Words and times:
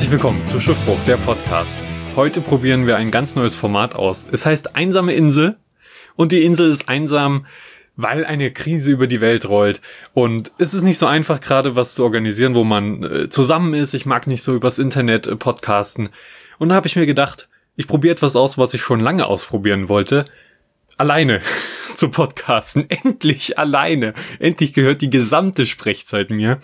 Herzlich 0.00 0.12
willkommen 0.12 0.46
zu 0.46 0.58
Schiffbruch, 0.58 0.98
der 1.06 1.18
Podcast. 1.18 1.78
Heute 2.16 2.40
probieren 2.40 2.86
wir 2.86 2.96
ein 2.96 3.10
ganz 3.10 3.36
neues 3.36 3.54
Format 3.54 3.94
aus. 3.94 4.26
Es 4.32 4.46
heißt 4.46 4.74
Einsame 4.74 5.12
Insel 5.12 5.58
und 6.16 6.32
die 6.32 6.42
Insel 6.42 6.70
ist 6.70 6.88
einsam, 6.88 7.44
weil 7.96 8.24
eine 8.24 8.50
Krise 8.50 8.92
über 8.92 9.06
die 9.06 9.20
Welt 9.20 9.46
rollt. 9.46 9.82
Und 10.14 10.52
es 10.56 10.72
ist 10.72 10.84
nicht 10.84 10.96
so 10.96 11.04
einfach, 11.04 11.42
gerade 11.42 11.76
was 11.76 11.94
zu 11.94 12.02
organisieren, 12.02 12.54
wo 12.54 12.64
man 12.64 13.02
äh, 13.02 13.28
zusammen 13.28 13.74
ist. 13.74 13.92
Ich 13.92 14.06
mag 14.06 14.26
nicht 14.26 14.42
so 14.42 14.54
übers 14.54 14.78
Internet 14.78 15.26
äh, 15.26 15.36
podcasten. 15.36 16.08
Und 16.58 16.70
da 16.70 16.76
habe 16.76 16.86
ich 16.86 16.96
mir 16.96 17.04
gedacht, 17.04 17.50
ich 17.76 17.86
probiere 17.86 18.14
etwas 18.14 18.36
aus, 18.36 18.56
was 18.56 18.72
ich 18.72 18.80
schon 18.80 19.00
lange 19.00 19.26
ausprobieren 19.26 19.90
wollte. 19.90 20.24
Alleine 20.96 21.42
zu 21.94 22.08
podcasten. 22.08 22.88
Endlich 22.88 23.58
alleine. 23.58 24.14
Endlich 24.38 24.72
gehört 24.72 25.02
die 25.02 25.10
gesamte 25.10 25.66
Sprechzeit 25.66 26.30
mir. 26.30 26.62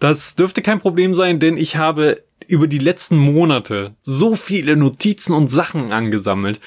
Das 0.00 0.34
dürfte 0.34 0.62
kein 0.62 0.80
Problem 0.80 1.14
sein, 1.14 1.38
denn 1.38 1.56
ich 1.56 1.76
habe 1.76 2.24
über 2.48 2.66
die 2.66 2.78
letzten 2.78 3.16
Monate 3.16 3.94
so 4.00 4.34
viele 4.34 4.76
Notizen 4.76 5.32
und 5.32 5.48
Sachen 5.48 5.92
angesammelt, 5.92 6.60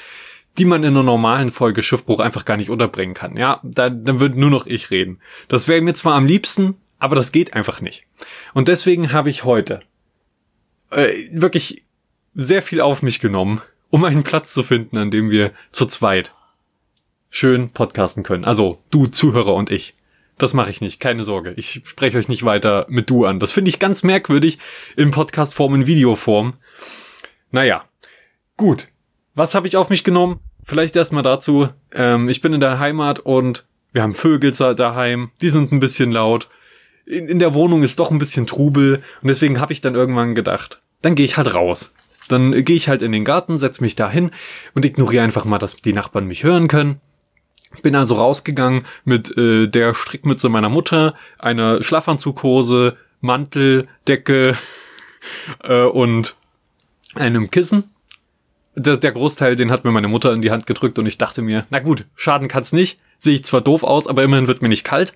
die 0.57 0.65
man 0.65 0.83
in 0.83 0.93
einer 0.93 1.03
normalen 1.03 1.51
Folge 1.51 1.83
Schiffbruch 1.83 2.19
einfach 2.19 2.45
gar 2.45 2.57
nicht 2.57 2.69
unterbringen 2.69 3.13
kann. 3.13 3.37
Ja, 3.37 3.59
dann, 3.63 4.05
dann 4.05 4.19
wird 4.19 4.35
nur 4.35 4.49
noch 4.49 4.65
ich 4.65 4.91
reden. 4.91 5.19
Das 5.47 5.67
wäre 5.67 5.81
mir 5.81 5.93
zwar 5.93 6.15
am 6.15 6.25
liebsten, 6.25 6.75
aber 6.99 7.15
das 7.15 7.31
geht 7.31 7.53
einfach 7.53 7.81
nicht. 7.81 8.03
Und 8.53 8.67
deswegen 8.67 9.11
habe 9.11 9.29
ich 9.29 9.43
heute 9.43 9.81
äh, 10.91 11.11
wirklich 11.31 11.83
sehr 12.35 12.61
viel 12.61 12.81
auf 12.81 13.01
mich 13.01 13.19
genommen, 13.19 13.61
um 13.89 14.03
einen 14.03 14.23
Platz 14.23 14.53
zu 14.53 14.63
finden, 14.63 14.97
an 14.97 15.11
dem 15.11 15.29
wir 15.29 15.51
zu 15.71 15.85
zweit 15.85 16.33
schön 17.29 17.69
podcasten 17.69 18.23
können. 18.23 18.45
Also 18.45 18.79
du 18.91 19.07
Zuhörer 19.07 19.53
und 19.53 19.71
ich. 19.71 19.95
Das 20.37 20.53
mache 20.53 20.69
ich 20.69 20.81
nicht, 20.81 20.99
keine 20.99 21.23
Sorge. 21.23 21.53
Ich 21.55 21.81
spreche 21.85 22.17
euch 22.17 22.27
nicht 22.27 22.43
weiter 22.43 22.85
mit 22.89 23.09
du 23.09 23.25
an. 23.25 23.39
Das 23.39 23.51
finde 23.51 23.69
ich 23.69 23.79
ganz 23.79 24.03
merkwürdig 24.03 24.59
in 24.97 25.11
Podcastform, 25.11 25.75
in 25.75 25.87
Videoform. 25.87 26.55
Naja, 27.51 27.85
gut. 28.57 28.89
Was 29.33 29.55
habe 29.55 29.67
ich 29.67 29.77
auf 29.77 29.89
mich 29.89 30.03
genommen? 30.03 30.39
Vielleicht 30.63 30.95
erstmal 30.95 31.23
dazu. 31.23 31.69
Ähm, 31.93 32.27
ich 32.27 32.41
bin 32.41 32.53
in 32.53 32.59
der 32.59 32.79
Heimat 32.79 33.19
und 33.19 33.65
wir 33.93 34.01
haben 34.01 34.13
Vögel 34.13 34.51
daheim. 34.51 35.31
Die 35.41 35.49
sind 35.49 35.71
ein 35.71 35.79
bisschen 35.79 36.11
laut. 36.11 36.49
In, 37.05 37.29
in 37.29 37.39
der 37.39 37.53
Wohnung 37.53 37.83
ist 37.83 37.99
doch 37.99 38.11
ein 38.11 38.17
bisschen 38.17 38.47
Trubel. 38.47 39.01
Und 39.21 39.27
deswegen 39.29 39.61
habe 39.61 39.71
ich 39.71 39.79
dann 39.79 39.95
irgendwann 39.95 40.35
gedacht, 40.35 40.81
dann 41.01 41.15
gehe 41.15 41.25
ich 41.25 41.37
halt 41.37 41.53
raus. 41.53 41.93
Dann 42.27 42.51
gehe 42.51 42.75
ich 42.75 42.89
halt 42.89 43.03
in 43.03 43.11
den 43.11 43.23
Garten, 43.23 43.57
setz 43.57 43.79
mich 43.79 43.95
da 43.95 44.09
hin 44.09 44.31
und 44.73 44.83
ignoriere 44.83 45.23
einfach 45.23 45.45
mal, 45.45 45.59
dass 45.59 45.77
die 45.77 45.93
Nachbarn 45.93 46.25
mich 46.25 46.43
hören 46.43 46.67
können. 46.67 46.99
Bin 47.81 47.95
also 47.95 48.15
rausgegangen 48.15 48.85
mit 49.03 49.35
äh, 49.37 49.67
der 49.67 49.93
Strickmütze 49.93 50.49
meiner 50.49 50.69
Mutter, 50.69 51.15
einer 51.39 51.83
Schlafanzughose, 51.83 52.97
Mantel, 53.21 53.87
Decke 54.07 54.57
äh, 55.63 55.83
und 55.83 56.35
einem 57.15 57.49
Kissen. 57.49 57.91
Der, 58.75 58.97
der 58.97 59.11
Großteil, 59.13 59.55
den 59.55 59.71
hat 59.71 59.85
mir 59.85 59.91
meine 59.91 60.07
Mutter 60.07 60.33
in 60.33 60.41
die 60.41 60.51
Hand 60.51 60.65
gedrückt 60.65 60.99
und 60.99 61.05
ich 61.05 61.17
dachte 61.17 61.41
mir, 61.41 61.65
na 61.69 61.79
gut, 61.79 62.05
schaden 62.15 62.47
kann's 62.47 62.73
nicht. 62.73 62.99
Sehe 63.17 63.35
ich 63.35 63.45
zwar 63.45 63.61
doof 63.61 63.83
aus, 63.83 64.07
aber 64.07 64.23
immerhin 64.23 64.47
wird 64.47 64.61
mir 64.61 64.67
nicht 64.67 64.83
kalt. 64.83 65.13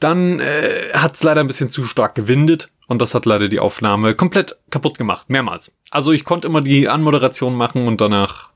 Dann 0.00 0.40
äh, 0.40 0.92
hat's 0.94 1.22
leider 1.22 1.42
ein 1.42 1.46
bisschen 1.46 1.68
zu 1.68 1.84
stark 1.84 2.14
gewindet 2.14 2.70
und 2.88 3.02
das 3.02 3.14
hat 3.14 3.26
leider 3.26 3.48
die 3.48 3.60
Aufnahme 3.60 4.14
komplett 4.14 4.56
kaputt 4.70 4.96
gemacht, 4.96 5.28
mehrmals. 5.28 5.72
Also 5.90 6.10
ich 6.10 6.24
konnte 6.24 6.48
immer 6.48 6.62
die 6.62 6.88
Anmoderation 6.88 7.54
machen 7.54 7.86
und 7.86 8.00
danach 8.00 8.50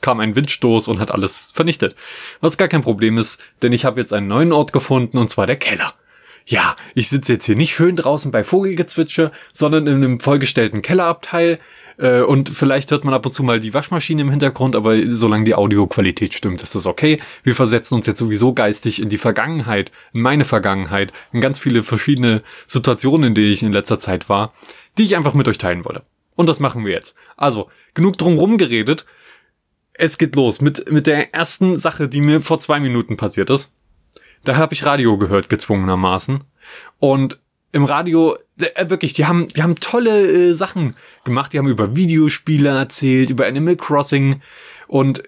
kam 0.00 0.20
ein 0.20 0.36
Windstoß 0.36 0.88
und 0.88 1.00
hat 1.00 1.10
alles 1.10 1.50
vernichtet. 1.54 1.96
Was 2.40 2.58
gar 2.58 2.68
kein 2.68 2.82
Problem 2.82 3.18
ist, 3.18 3.40
denn 3.62 3.72
ich 3.72 3.84
habe 3.84 4.00
jetzt 4.00 4.12
einen 4.12 4.28
neuen 4.28 4.52
Ort 4.52 4.72
gefunden 4.72 5.18
und 5.18 5.28
zwar 5.28 5.46
der 5.46 5.56
Keller. 5.56 5.94
Ja, 6.46 6.76
ich 6.94 7.08
sitze 7.10 7.34
jetzt 7.34 7.44
hier 7.44 7.56
nicht 7.56 7.74
schön 7.74 7.94
draußen 7.94 8.30
bei 8.30 8.42
Vogelgezwitscher, 8.42 9.32
sondern 9.52 9.86
in 9.86 9.96
einem 9.96 10.20
vollgestellten 10.20 10.80
Kellerabteil 10.80 11.58
äh, 11.98 12.22
und 12.22 12.48
vielleicht 12.48 12.90
hört 12.90 13.04
man 13.04 13.12
ab 13.12 13.26
und 13.26 13.32
zu 13.32 13.42
mal 13.42 13.60
die 13.60 13.74
Waschmaschine 13.74 14.22
im 14.22 14.30
Hintergrund, 14.30 14.74
aber 14.74 14.96
solange 15.08 15.44
die 15.44 15.54
Audioqualität 15.54 16.32
stimmt, 16.32 16.62
ist 16.62 16.74
das 16.74 16.86
okay. 16.86 17.20
Wir 17.42 17.54
versetzen 17.54 17.94
uns 17.94 18.06
jetzt 18.06 18.18
sowieso 18.18 18.54
geistig 18.54 19.02
in 19.02 19.08
die 19.08 19.18
Vergangenheit, 19.18 19.92
in 20.12 20.22
meine 20.22 20.44
Vergangenheit, 20.44 21.12
in 21.32 21.40
ganz 21.40 21.58
viele 21.58 21.82
verschiedene 21.82 22.42
Situationen, 22.66 23.28
in 23.28 23.34
denen 23.34 23.52
ich 23.52 23.62
in 23.62 23.72
letzter 23.72 23.98
Zeit 23.98 24.28
war, 24.28 24.54
die 24.96 25.02
ich 25.02 25.16
einfach 25.16 25.34
mit 25.34 25.48
euch 25.48 25.58
teilen 25.58 25.84
wollte. 25.84 26.02
Und 26.34 26.48
das 26.48 26.60
machen 26.60 26.86
wir 26.86 26.92
jetzt. 26.92 27.16
Also, 27.36 27.68
genug 27.94 28.16
drumrum 28.16 28.58
geredet 28.58 29.06
es 29.98 30.16
geht 30.16 30.34
los 30.36 30.60
mit, 30.60 30.90
mit 30.90 31.06
der 31.06 31.34
ersten 31.34 31.76
Sache, 31.76 32.08
die 32.08 32.20
mir 32.20 32.40
vor 32.40 32.58
zwei 32.58 32.80
Minuten 32.80 33.16
passiert 33.16 33.50
ist. 33.50 33.72
Da 34.44 34.56
habe 34.56 34.72
ich 34.72 34.86
Radio 34.86 35.18
gehört, 35.18 35.48
gezwungenermaßen. 35.48 36.44
Und 36.98 37.40
im 37.72 37.84
Radio, 37.84 38.36
äh, 38.58 38.88
wirklich, 38.88 39.12
die 39.12 39.26
haben, 39.26 39.48
die 39.48 39.62
haben 39.62 39.78
tolle 39.78 40.50
äh, 40.50 40.54
Sachen 40.54 40.94
gemacht. 41.24 41.52
Die 41.52 41.58
haben 41.58 41.68
über 41.68 41.96
Videospiele 41.96 42.70
erzählt, 42.70 43.30
über 43.30 43.46
Animal 43.46 43.76
Crossing 43.76 44.40
und 44.86 45.24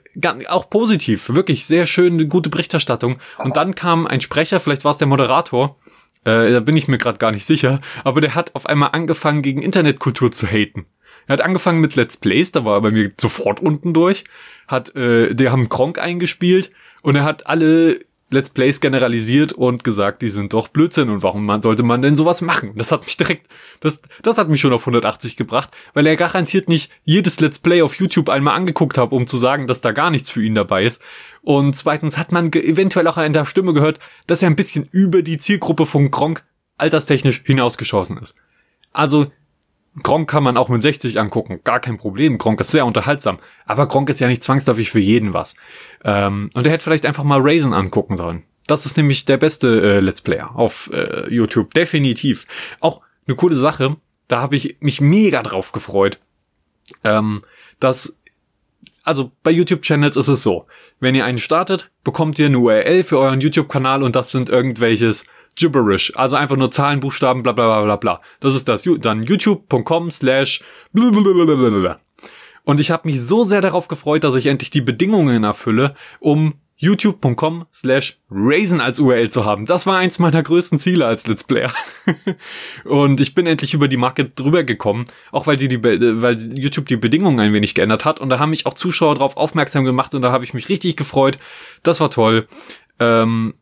auch 0.49 0.71
positiv, 0.71 1.29
wirklich 1.31 1.67
sehr 1.67 1.85
schön, 1.85 2.29
gute 2.31 2.49
Berichterstattung. 2.49 3.19
Und 3.39 3.57
dann 3.57 3.75
kam 3.75 4.07
ein 4.07 4.23
Sprecher, 4.23 4.59
vielleicht 4.59 4.85
war 4.85 4.93
es 4.93 4.99
der 4.99 5.07
Moderator, 5.07 5.77
äh, 6.25 6.53
da 6.53 6.61
bin 6.61 6.77
ich 6.77 6.89
mir 6.89 6.97
gerade 6.97 7.19
gar 7.19 7.31
nicht 7.31 7.45
sicher, 7.45 7.81
aber 8.03 8.23
der 8.23 8.35
hat 8.35 8.55
auf 8.55 8.67
einmal 8.67 8.91
angefangen, 8.93 9.43
gegen 9.43 9.61
Internetkultur 9.61 10.33
zu 10.33 10.47
haten. 10.47 10.87
Er 11.31 11.35
hat 11.35 11.43
angefangen 11.43 11.81
mit 11.81 11.95
Let's 11.95 12.17
Plays, 12.17 12.51
da 12.51 12.65
war 12.65 12.79
er 12.79 12.81
bei 12.81 12.91
mir 12.91 13.13
sofort 13.17 13.61
unten 13.61 13.95
durch, 13.95 14.25
hat, 14.67 14.97
äh, 14.97 15.33
die 15.33 15.49
haben 15.49 15.69
Kronk 15.69 16.01
eingespielt 16.01 16.73
und 17.03 17.15
er 17.15 17.23
hat 17.23 17.47
alle 17.47 18.01
Let's 18.31 18.51
Plays 18.51 18.81
generalisiert 18.81 19.53
und 19.53 19.85
gesagt, 19.85 20.23
die 20.23 20.29
sind 20.29 20.55
doch 20.55 20.67
Blödsinn 20.67 21.09
und 21.09 21.23
warum 21.23 21.47
man, 21.47 21.61
sollte 21.61 21.85
man 21.85 22.03
denn 22.03 22.17
sowas 22.17 22.43
machen? 22.43 22.73
Das 22.75 22.91
hat 22.91 23.05
mich 23.05 23.17
direkt, 23.17 23.47
das, 23.79 24.03
das 24.23 24.39
hat 24.39 24.49
mich 24.49 24.61
schon 24.61 24.73
auf 24.73 24.83
180 24.83 25.37
gebracht, 25.37 25.71
weil 25.95 26.05
er 26.09 26.17
garantiert 26.17 26.69
nicht 26.69 26.91
jedes 27.05 27.39
Let's 27.39 27.61
Play 27.61 27.83
auf 27.83 27.95
YouTube 27.95 28.29
einmal 28.29 28.57
angeguckt 28.57 28.99
hat, 28.99 29.13
um 29.13 29.29
zu 29.29 29.37
sagen, 29.37 29.69
dass 29.69 29.81
da 29.81 29.93
gar 29.93 30.11
nichts 30.11 30.33
für 30.33 30.43
ihn 30.43 30.57
dabei 30.57 30.83
ist. 30.83 31.01
Und 31.43 31.77
zweitens 31.77 32.19
hat 32.19 32.33
man 32.33 32.53
eventuell 32.53 33.07
auch 33.07 33.19
in 33.19 33.33
der 33.33 33.47
Stimme 33.47 33.73
gehört, 33.73 34.01
dass 34.27 34.43
er 34.43 34.51
ein 34.51 34.57
bisschen 34.57 34.89
über 34.91 35.23
die 35.23 35.39
Zielgruppe 35.39 35.87
von 35.87 36.11
Kronk 36.11 36.43
alterstechnisch 36.77 37.43
hinausgeschossen 37.45 38.19
ist. 38.19 38.35
Also 38.93 39.31
Gronk 40.03 40.31
kann 40.31 40.45
man 40.45 40.57
auch 40.57 40.69
mit 40.69 40.83
60 40.83 41.19
angucken, 41.19 41.61
gar 41.65 41.81
kein 41.81 41.99
Problem. 41.99 42.39
Gronk 42.39 42.61
ist 42.61 42.71
sehr 42.71 42.87
unterhaltsam. 42.87 43.41
Aber 43.67 43.89
Gronk 43.89 44.09
ist 44.09 44.21
ja 44.21 44.29
nicht 44.29 44.43
zwangsläufig 44.43 44.91
für 44.91 45.01
jeden 45.01 45.35
was. 45.35 45.57
Ähm, 46.05 46.49
und 46.55 46.67
er 46.67 46.73
hätte 46.73 46.85
vielleicht 46.85 47.07
einfach 47.07 47.25
mal 47.25 47.41
Raisin 47.43 47.73
angucken 47.73 48.17
sollen. 48.17 48.45
Das 48.67 48.87
ist 48.87 48.97
nämlich 48.97 49.25
der 49.25 49.37
beste 49.37 49.97
äh, 49.97 50.01
Let's 50.01 50.23
Player 50.23 50.55
auf 50.55 50.91
äh, 50.93 51.29
YouTube, 51.33 51.75
definitiv. 51.75 52.47
Auch 52.79 53.01
eine 53.27 53.37
coole 53.37 53.57
Sache, 53.57 53.97
da 54.29 54.41
habe 54.41 54.55
ich 54.55 54.77
mich 54.81 55.01
mega 55.01 55.43
drauf 55.43 55.73
gefreut. 55.73 56.21
Ähm, 57.03 57.43
dass, 57.81 58.17
also 59.03 59.33
bei 59.43 59.51
YouTube-Channels 59.51 60.17
ist 60.17 60.29
es 60.29 60.43
so, 60.45 60.67
wenn 61.01 61.17
ihr 61.17 61.25
einen 61.25 61.39
startet, 61.39 61.91
bekommt 62.05 62.39
ihr 62.39 62.47
eine 62.47 62.59
URL 62.59 63.03
für 63.03 63.19
euren 63.19 63.41
YouTube-Kanal 63.41 64.03
und 64.05 64.15
das 64.15 64.31
sind 64.31 64.49
irgendwelches 64.49 65.27
Gibberish, 65.61 66.13
also 66.17 66.37
einfach 66.37 66.57
nur 66.57 66.71
Zahlen, 66.71 67.01
Buchstaben, 67.01 67.43
bla 67.43 67.53
bla 67.53 67.67
bla 67.67 67.85
bla 67.85 67.97
bla. 67.97 68.21
Das 68.41 68.55
ist 68.55 68.67
das. 68.67 68.83
Dann 69.01 69.23
youtube.com 69.23 70.11
slash 70.11 70.63
und 72.65 72.81
ich 72.81 72.91
habe 72.91 73.09
mich 73.09 73.21
so 73.21 73.45
sehr 73.45 73.61
darauf 73.61 73.89
gefreut, 73.89 74.25
dass 74.25 74.35
ich 74.35 74.47
endlich 74.47 74.71
die 74.71 74.81
Bedingungen 74.81 75.45
erfülle, 75.45 75.95
um 76.19 76.55
youtube.com 76.81 77.67
slash 77.73 78.19
Raisin 78.31 78.81
als 78.81 79.01
URL 79.01 79.29
zu 79.29 79.45
haben. 79.45 79.67
Das 79.67 79.87
war 79.87 79.99
eins 79.99 80.19
meiner 80.19 80.43
größten 80.43 80.79
Ziele 80.79 81.07
als 81.07 81.27
Let's 81.27 81.45
Player. 81.45 81.73
und 82.85 83.21
ich 83.21 83.35
bin 83.35 83.47
endlich 83.47 83.75
über 83.75 83.87
die 83.87 83.99
Marke 83.99 84.25
drüber 84.25 84.65
gekommen, 84.65 85.05
auch 85.31 85.47
weil, 85.47 85.59
die, 85.59 85.69
die, 85.69 85.83
weil 85.83 86.37
YouTube 86.55 86.87
die 86.87 86.97
Bedingungen 86.97 87.39
ein 87.39 87.53
wenig 87.53 87.75
geändert 87.75 88.07
hat. 88.07 88.19
Und 88.19 88.31
da 88.31 88.39
haben 88.39 88.51
mich 88.51 88.65
auch 88.65 88.75
Zuschauer 88.75 89.15
darauf 89.15 89.37
aufmerksam 89.37 89.85
gemacht 89.85 90.15
und 90.15 90.23
da 90.23 90.33
habe 90.33 90.45
ich 90.45 90.55
mich 90.55 90.71
richtig 90.71 90.97
gefreut. 90.97 91.39
Das 91.83 92.01
war 92.01 92.11
toll. 92.11 92.49
Ähm, 92.99 93.55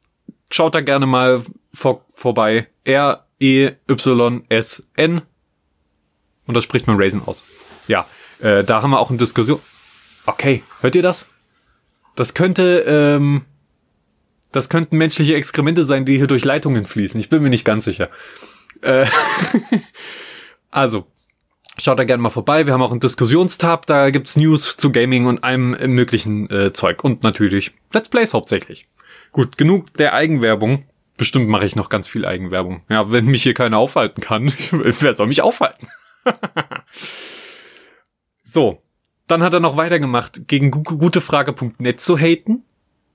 schaut 0.50 0.75
da 0.76 0.81
gerne 0.81 1.06
mal 1.06 1.43
vor, 1.78 2.04
vorbei. 2.12 2.69
R-E-Y-S-N. 2.84 3.22
Und 6.46 6.56
das 6.56 6.64
spricht 6.64 6.86
man 6.86 6.96
Raisin 6.96 7.22
aus. 7.25 7.44
Ja, 7.86 8.06
äh, 8.40 8.64
da 8.64 8.82
haben 8.82 8.90
wir 8.90 8.98
auch 9.00 9.10
eine 9.10 9.19
Diskussion. 9.19 9.60
Okay, 10.26 10.62
hört 10.80 10.94
ihr 10.94 11.02
das? 11.02 11.26
Das 12.16 12.34
könnte, 12.34 12.84
ähm, 12.86 13.44
das 14.52 14.69
könnten 14.69 14.96
menschliche 14.96 15.34
Exkremente 15.34 15.84
sein, 15.84 16.04
die 16.04 16.16
hier 16.16 16.26
durch 16.26 16.44
Leitungen 16.44 16.84
fließen. 16.84 17.20
Ich 17.20 17.28
bin 17.28 17.42
mir 17.42 17.50
nicht 17.50 17.64
ganz 17.64 17.84
sicher. 17.84 18.10
Äh, 18.82 19.06
also, 20.70 21.06
schaut 21.78 21.98
da 21.98 22.04
gerne 22.04 22.22
mal 22.22 22.31
vorbei. 22.31 22.66
Wir 22.66 22.72
haben 22.72 22.82
auch 22.82 22.90
einen 22.90 23.00
Diskussionstab, 23.00 23.86
da 23.86 24.10
gibt's 24.10 24.36
News 24.36 24.76
zu 24.76 24.90
Gaming 24.90 25.26
und 25.26 25.44
allem 25.44 25.70
möglichen 25.94 26.50
äh, 26.50 26.72
Zeug. 26.72 27.04
Und 27.04 27.22
natürlich 27.22 27.72
Let's 27.92 28.08
Plays 28.08 28.34
hauptsächlich. 28.34 28.88
Gut, 29.32 29.56
genug 29.56 29.94
der 29.94 30.14
Eigenwerbung. 30.14 30.84
Bestimmt 31.19 31.49
mache 31.49 31.67
ich 31.67 31.76
noch 31.76 31.91
ganz 31.91 32.06
viel 32.06 32.25
Eigenwerbung. 32.25 32.85
Ja, 32.88 33.11
wenn 33.11 33.26
mich 33.26 33.43
hier 33.43 33.53
keiner 33.53 33.76
aufhalten 33.76 34.23
kann, 34.23 34.53
wer 34.70 35.12
soll 35.12 35.26
mich 35.26 35.43
aufhalten? 35.43 35.88
so, 38.43 38.82
dann 39.26 39.43
hat 39.43 39.53
er 39.53 39.61
noch 39.61 39.76
weitergemacht, 39.76 40.47
gegen 40.47 40.70
gutefrage.net 40.70 42.00
zu 42.00 42.17
haten, 42.17 42.62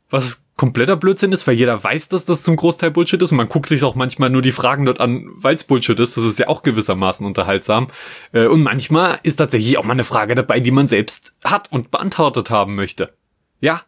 was 0.09 0.43
kompletter 0.57 0.97
Blödsinn 0.97 1.31
ist, 1.31 1.47
weil 1.47 1.55
jeder 1.55 1.81
weiß, 1.81 2.09
dass 2.09 2.25
das 2.25 2.43
zum 2.43 2.57
Großteil 2.57 2.91
Bullshit 2.91 3.21
ist 3.21 3.31
und 3.31 3.37
man 3.37 3.49
guckt 3.49 3.69
sich 3.69 3.83
auch 3.83 3.95
manchmal 3.95 4.29
nur 4.29 4.41
die 4.41 4.51
Fragen 4.51 4.85
dort 4.85 4.99
an, 4.99 5.29
weil 5.33 5.55
es 5.55 5.63
Bullshit 5.63 5.99
ist. 5.99 6.17
Das 6.17 6.25
ist 6.25 6.37
ja 6.37 6.49
auch 6.49 6.61
gewissermaßen 6.61 7.25
unterhaltsam. 7.25 7.87
Äh, 8.33 8.47
und 8.47 8.63
manchmal 8.63 9.17
ist 9.23 9.37
tatsächlich 9.37 9.77
auch 9.77 9.85
mal 9.85 9.93
eine 9.93 10.03
Frage 10.03 10.35
dabei, 10.35 10.59
die 10.59 10.71
man 10.71 10.87
selbst 10.87 11.33
hat 11.43 11.71
und 11.71 11.89
beantwortet 11.89 12.49
haben 12.49 12.75
möchte. 12.75 13.13
Ja. 13.61 13.81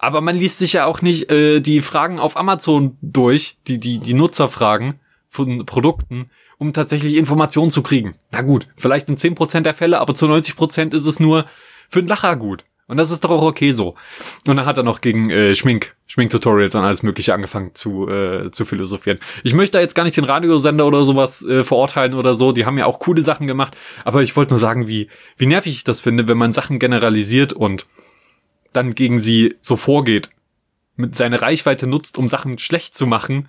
Aber 0.00 0.22
man 0.22 0.34
liest 0.34 0.58
sich 0.58 0.72
ja 0.72 0.86
auch 0.86 1.02
nicht 1.02 1.30
äh, 1.30 1.60
die 1.60 1.82
Fragen 1.82 2.18
auf 2.18 2.38
Amazon 2.38 2.96
durch, 3.02 3.58
die, 3.66 3.78
die, 3.78 3.98
die 3.98 4.14
Nutzerfragen 4.14 4.98
von 5.28 5.66
Produkten, 5.66 6.30
um 6.56 6.72
tatsächlich 6.72 7.16
Informationen 7.16 7.70
zu 7.70 7.82
kriegen. 7.82 8.14
Na 8.30 8.40
gut, 8.40 8.66
vielleicht 8.76 9.10
in 9.10 9.16
10% 9.16 9.60
der 9.60 9.74
Fälle, 9.74 10.00
aber 10.00 10.14
zu 10.14 10.26
90% 10.26 10.94
ist 10.94 11.06
es 11.06 11.20
nur 11.20 11.44
für 11.90 11.98
einen 11.98 12.08
Lacher 12.08 12.34
gut. 12.36 12.64
Und 12.86 12.96
das 12.96 13.12
ist 13.12 13.22
doch 13.22 13.30
auch 13.30 13.42
okay 13.42 13.72
so. 13.72 13.90
Und 14.48 14.56
dann 14.56 14.64
hat 14.64 14.76
er 14.76 14.82
noch 14.82 15.00
gegen 15.00 15.30
äh, 15.30 15.54
Schmink, 15.54 15.94
Schminktutorials 16.08 16.74
und 16.74 16.82
alles 16.82 17.04
Mögliche 17.04 17.34
angefangen 17.34 17.70
zu, 17.74 18.08
äh, 18.08 18.50
zu 18.50 18.64
philosophieren. 18.64 19.20
Ich 19.44 19.54
möchte 19.54 19.74
da 19.74 19.80
jetzt 19.80 19.94
gar 19.94 20.02
nicht 20.02 20.16
den 20.16 20.24
Radiosender 20.24 20.86
oder 20.86 21.04
sowas 21.04 21.44
äh, 21.44 21.62
verurteilen 21.62 22.14
oder 22.14 22.34
so. 22.34 22.50
Die 22.50 22.66
haben 22.66 22.78
ja 22.78 22.86
auch 22.86 22.98
coole 22.98 23.22
Sachen 23.22 23.46
gemacht. 23.46 23.76
Aber 24.04 24.22
ich 24.22 24.34
wollte 24.34 24.50
nur 24.50 24.58
sagen, 24.58 24.88
wie, 24.88 25.08
wie 25.36 25.46
nervig 25.46 25.72
ich 25.72 25.84
das 25.84 26.00
finde, 26.00 26.26
wenn 26.26 26.38
man 26.38 26.52
Sachen 26.52 26.80
generalisiert 26.80 27.52
und 27.52 27.86
dann 28.72 28.94
gegen 28.94 29.18
sie 29.18 29.56
so 29.60 29.76
vorgeht. 29.76 30.30
Mit 30.96 31.14
seiner 31.14 31.40
Reichweite 31.40 31.86
nutzt, 31.86 32.18
um 32.18 32.28
Sachen 32.28 32.58
schlecht 32.58 32.94
zu 32.94 33.06
machen, 33.06 33.48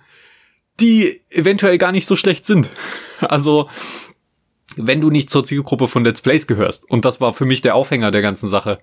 die 0.80 1.20
eventuell 1.30 1.78
gar 1.78 1.92
nicht 1.92 2.06
so 2.06 2.16
schlecht 2.16 2.44
sind. 2.44 2.70
Also, 3.20 3.70
wenn 4.74 5.00
du 5.00 5.08
nicht 5.08 5.30
zur 5.30 5.44
Zielgruppe 5.44 5.86
von 5.86 6.04
Let's 6.04 6.22
Plays 6.22 6.48
gehörst, 6.48 6.90
und 6.90 7.04
das 7.04 7.20
war 7.20 7.34
für 7.34 7.44
mich 7.44 7.60
der 7.60 7.76
Aufhänger 7.76 8.10
der 8.10 8.20
ganzen 8.20 8.48
Sache, 8.48 8.80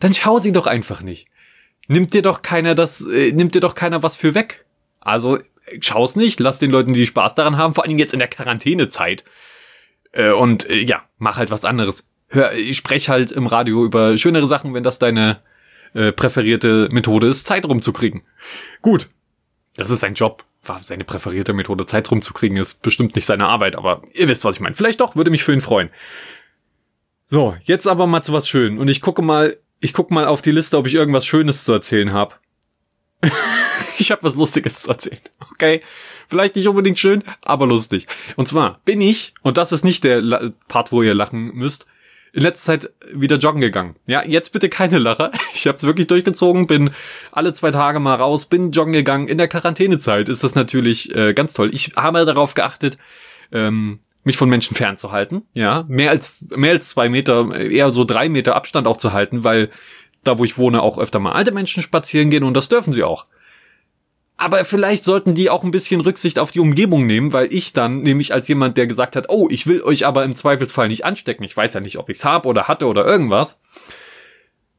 dann 0.00 0.12
schau 0.12 0.40
sie 0.40 0.50
doch 0.50 0.66
einfach 0.66 1.02
nicht. 1.02 1.28
Nimmt 1.86 2.14
dir 2.14 2.22
doch 2.22 2.42
keiner 2.42 2.74
das, 2.74 3.06
äh, 3.06 3.30
nimmt 3.30 3.54
dir 3.54 3.60
doch 3.60 3.76
keiner 3.76 4.02
was 4.02 4.16
für 4.16 4.34
weg. 4.34 4.64
Also 4.98 5.38
schau's 5.80 6.16
nicht, 6.16 6.40
lass 6.40 6.58
den 6.58 6.70
Leuten, 6.70 6.92
die 6.94 7.06
Spaß 7.06 7.34
daran 7.34 7.56
haben, 7.56 7.74
vor 7.74 7.84
allen 7.84 7.90
Dingen 7.90 8.00
jetzt 8.00 8.12
in 8.12 8.18
der 8.18 8.28
Quarantänezeit. 8.28 9.24
Äh, 10.12 10.32
und 10.32 10.68
äh, 10.68 10.78
ja, 10.78 11.04
mach 11.18 11.36
halt 11.36 11.50
was 11.50 11.64
anderes. 11.64 12.06
Hör, 12.28 12.52
ich 12.52 12.76
sprech 12.76 13.08
halt 13.08 13.32
im 13.32 13.46
Radio 13.46 13.84
über 13.84 14.16
schönere 14.18 14.46
Sachen, 14.46 14.74
wenn 14.74 14.82
das 14.82 14.98
deine 14.98 15.40
äh, 15.94 16.12
präferierte 16.12 16.88
Methode 16.90 17.28
ist, 17.28 17.46
Zeit 17.46 17.66
rumzukriegen. 17.66 18.22
Gut, 18.82 19.08
das 19.76 19.90
ist 19.90 20.00
sein 20.00 20.14
Job. 20.14 20.44
War 20.66 20.78
seine 20.78 21.04
präferierte 21.04 21.52
Methode, 21.52 21.84
Zeit 21.84 22.10
rumzukriegen, 22.10 22.56
ist 22.56 22.80
bestimmt 22.80 23.14
nicht 23.14 23.26
seine 23.26 23.46
Arbeit, 23.46 23.76
aber 23.76 24.02
ihr 24.14 24.28
wisst, 24.28 24.44
was 24.44 24.56
ich 24.56 24.60
meine. 24.60 24.74
Vielleicht 24.74 25.00
doch, 25.00 25.14
würde 25.14 25.30
mich 25.30 25.44
für 25.44 25.52
ihn 25.52 25.60
freuen. 25.60 25.90
So, 27.26 27.54
jetzt 27.64 27.86
aber 27.86 28.06
mal 28.06 28.22
zu 28.22 28.32
was 28.32 28.48
Schön. 28.48 28.78
Und 28.78 28.88
ich 28.88 29.02
gucke 29.02 29.20
mal 29.20 29.58
ich 29.84 29.92
guck 29.92 30.10
mal 30.10 30.26
auf 30.26 30.40
die 30.40 30.50
Liste, 30.50 30.78
ob 30.78 30.86
ich 30.86 30.94
irgendwas 30.94 31.26
Schönes 31.26 31.64
zu 31.64 31.72
erzählen 31.74 32.12
habe. 32.12 32.34
ich 33.98 34.10
habe 34.10 34.22
was 34.22 34.34
Lustiges 34.34 34.82
zu 34.82 34.88
erzählen. 34.88 35.20
Okay. 35.52 35.82
Vielleicht 36.26 36.56
nicht 36.56 36.66
unbedingt 36.68 36.98
schön, 36.98 37.22
aber 37.42 37.66
lustig. 37.66 38.06
Und 38.36 38.48
zwar 38.48 38.80
bin 38.86 39.02
ich, 39.02 39.34
und 39.42 39.58
das 39.58 39.72
ist 39.72 39.84
nicht 39.84 40.02
der 40.04 40.54
Part, 40.68 40.90
wo 40.90 41.02
ihr 41.02 41.12
lachen 41.12 41.54
müsst, 41.54 41.86
in 42.34 42.42
letzter 42.42 42.80
Zeit 42.80 42.90
wieder 43.12 43.36
joggen 43.36 43.60
gegangen. 43.60 43.94
Ja, 44.06 44.24
jetzt 44.26 44.52
bitte 44.52 44.68
keine 44.68 44.98
Lacher. 44.98 45.30
Ich 45.54 45.68
habe 45.68 45.76
es 45.76 45.84
wirklich 45.84 46.08
durchgezogen, 46.08 46.66
bin 46.66 46.90
alle 47.30 47.52
zwei 47.52 47.70
Tage 47.70 48.00
mal 48.00 48.16
raus, 48.16 48.46
bin 48.46 48.72
joggen 48.72 48.92
gegangen. 48.92 49.28
In 49.28 49.38
der 49.38 49.46
Quarantänezeit 49.46 50.28
ist 50.28 50.42
das 50.42 50.56
natürlich 50.56 51.14
äh, 51.14 51.32
ganz 51.32 51.54
toll. 51.54 51.72
Ich 51.72 51.92
habe 51.96 52.24
darauf 52.24 52.54
geachtet, 52.54 52.98
ähm, 53.52 54.00
mich 54.24 54.36
von 54.36 54.48
Menschen 54.48 54.74
fernzuhalten, 54.74 55.42
ja, 55.52 55.84
mehr 55.86 56.10
als 56.10 56.50
mehr 56.56 56.72
als 56.72 56.88
zwei 56.88 57.08
Meter, 57.08 57.54
eher 57.54 57.92
so 57.92 58.04
drei 58.04 58.28
Meter 58.28 58.56
Abstand 58.56 58.86
auch 58.86 58.96
zu 58.96 59.12
halten, 59.12 59.44
weil 59.44 59.70
da, 60.24 60.38
wo 60.38 60.44
ich 60.44 60.58
wohne, 60.58 60.82
auch 60.82 60.98
öfter 60.98 61.20
mal 61.20 61.32
alte 61.32 61.52
Menschen 61.52 61.82
spazieren 61.82 62.30
gehen 62.30 62.42
und 62.42 62.54
das 62.54 62.68
dürfen 62.68 62.92
sie 62.92 63.04
auch. 63.04 63.26
Aber 64.36 64.64
vielleicht 64.64 65.04
sollten 65.04 65.34
die 65.34 65.48
auch 65.48 65.62
ein 65.62 65.70
bisschen 65.70 66.00
Rücksicht 66.00 66.38
auf 66.38 66.50
die 66.50 66.60
Umgebung 66.60 67.06
nehmen, 67.06 67.32
weil 67.32 67.52
ich 67.52 67.72
dann, 67.72 68.02
nämlich 68.02 68.34
als 68.34 68.48
jemand, 68.48 68.76
der 68.76 68.86
gesagt 68.86 69.14
hat, 69.14 69.26
oh, 69.28 69.48
ich 69.50 69.66
will 69.66 69.80
euch 69.82 70.06
aber 70.06 70.24
im 70.24 70.34
Zweifelsfall 70.34 70.88
nicht 70.88 71.04
anstecken, 71.04 71.44
ich 71.44 71.56
weiß 71.56 71.74
ja 71.74 71.80
nicht, 71.80 71.98
ob 71.98 72.08
ich's 72.08 72.24
hab 72.24 72.44
oder 72.44 72.66
hatte 72.66 72.86
oder 72.86 73.06
irgendwas. 73.06 73.60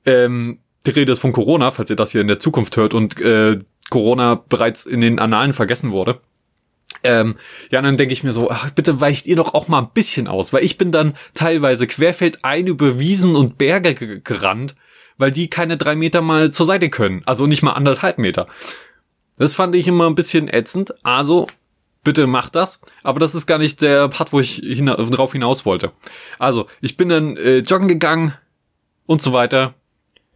Ähm, 0.05 0.59
die 0.85 0.91
Rede 0.91 1.13
ist 1.13 1.19
von 1.19 1.31
Corona, 1.31 1.71
falls 1.71 1.89
ihr 1.89 1.95
das 1.95 2.11
hier 2.11 2.21
in 2.21 2.27
der 2.27 2.39
Zukunft 2.39 2.75
hört 2.75 2.93
und 2.93 3.19
äh, 3.21 3.57
Corona 3.89 4.35
bereits 4.35 4.85
in 4.85 5.01
den 5.01 5.19
Annalen 5.19 5.53
vergessen 5.53 5.91
wurde. 5.91 6.19
Ähm, 7.03 7.35
ja, 7.69 7.81
dann 7.81 7.97
denke 7.97 8.13
ich 8.13 8.23
mir 8.23 8.31
so, 8.31 8.49
ach, 8.49 8.71
bitte 8.71 8.99
weicht 8.99 9.27
ihr 9.27 9.35
doch 9.35 9.53
auch 9.53 9.67
mal 9.67 9.79
ein 9.79 9.91
bisschen 9.93 10.27
aus, 10.27 10.53
weil 10.53 10.63
ich 10.63 10.77
bin 10.77 10.91
dann 10.91 11.15
teilweise 11.33 11.87
querfeldein 11.87 12.67
über 12.67 12.99
Wiesen 12.99 13.35
und 13.35 13.57
Berge 13.57 14.19
gerannt, 14.21 14.75
weil 15.17 15.31
die 15.31 15.49
keine 15.49 15.77
drei 15.77 15.95
Meter 15.95 16.21
mal 16.21 16.51
zur 16.51 16.65
Seite 16.65 16.89
können, 16.89 17.21
also 17.25 17.47
nicht 17.47 17.63
mal 17.63 17.73
anderthalb 17.73 18.17
Meter. 18.17 18.47
Das 19.37 19.53
fand 19.53 19.75
ich 19.75 19.87
immer 19.87 20.07
ein 20.09 20.15
bisschen 20.15 20.47
ätzend, 20.47 20.93
also 21.03 21.47
bitte 22.03 22.27
macht 22.27 22.55
das, 22.55 22.79
aber 23.03 23.19
das 23.19 23.35
ist 23.35 23.47
gar 23.47 23.57
nicht 23.57 23.81
der 23.81 24.07
Part, 24.07 24.31
wo 24.31 24.39
ich 24.39 24.55
hina 24.55 24.95
drauf 24.95 25.33
hinaus 25.33 25.65
wollte. 25.65 25.91
Also, 26.39 26.67
ich 26.79 26.95
bin 26.95 27.09
dann 27.09 27.35
äh, 27.35 27.57
joggen 27.57 27.89
gegangen 27.89 28.33
und 29.05 29.21
so 29.21 29.33
weiter. 29.33 29.73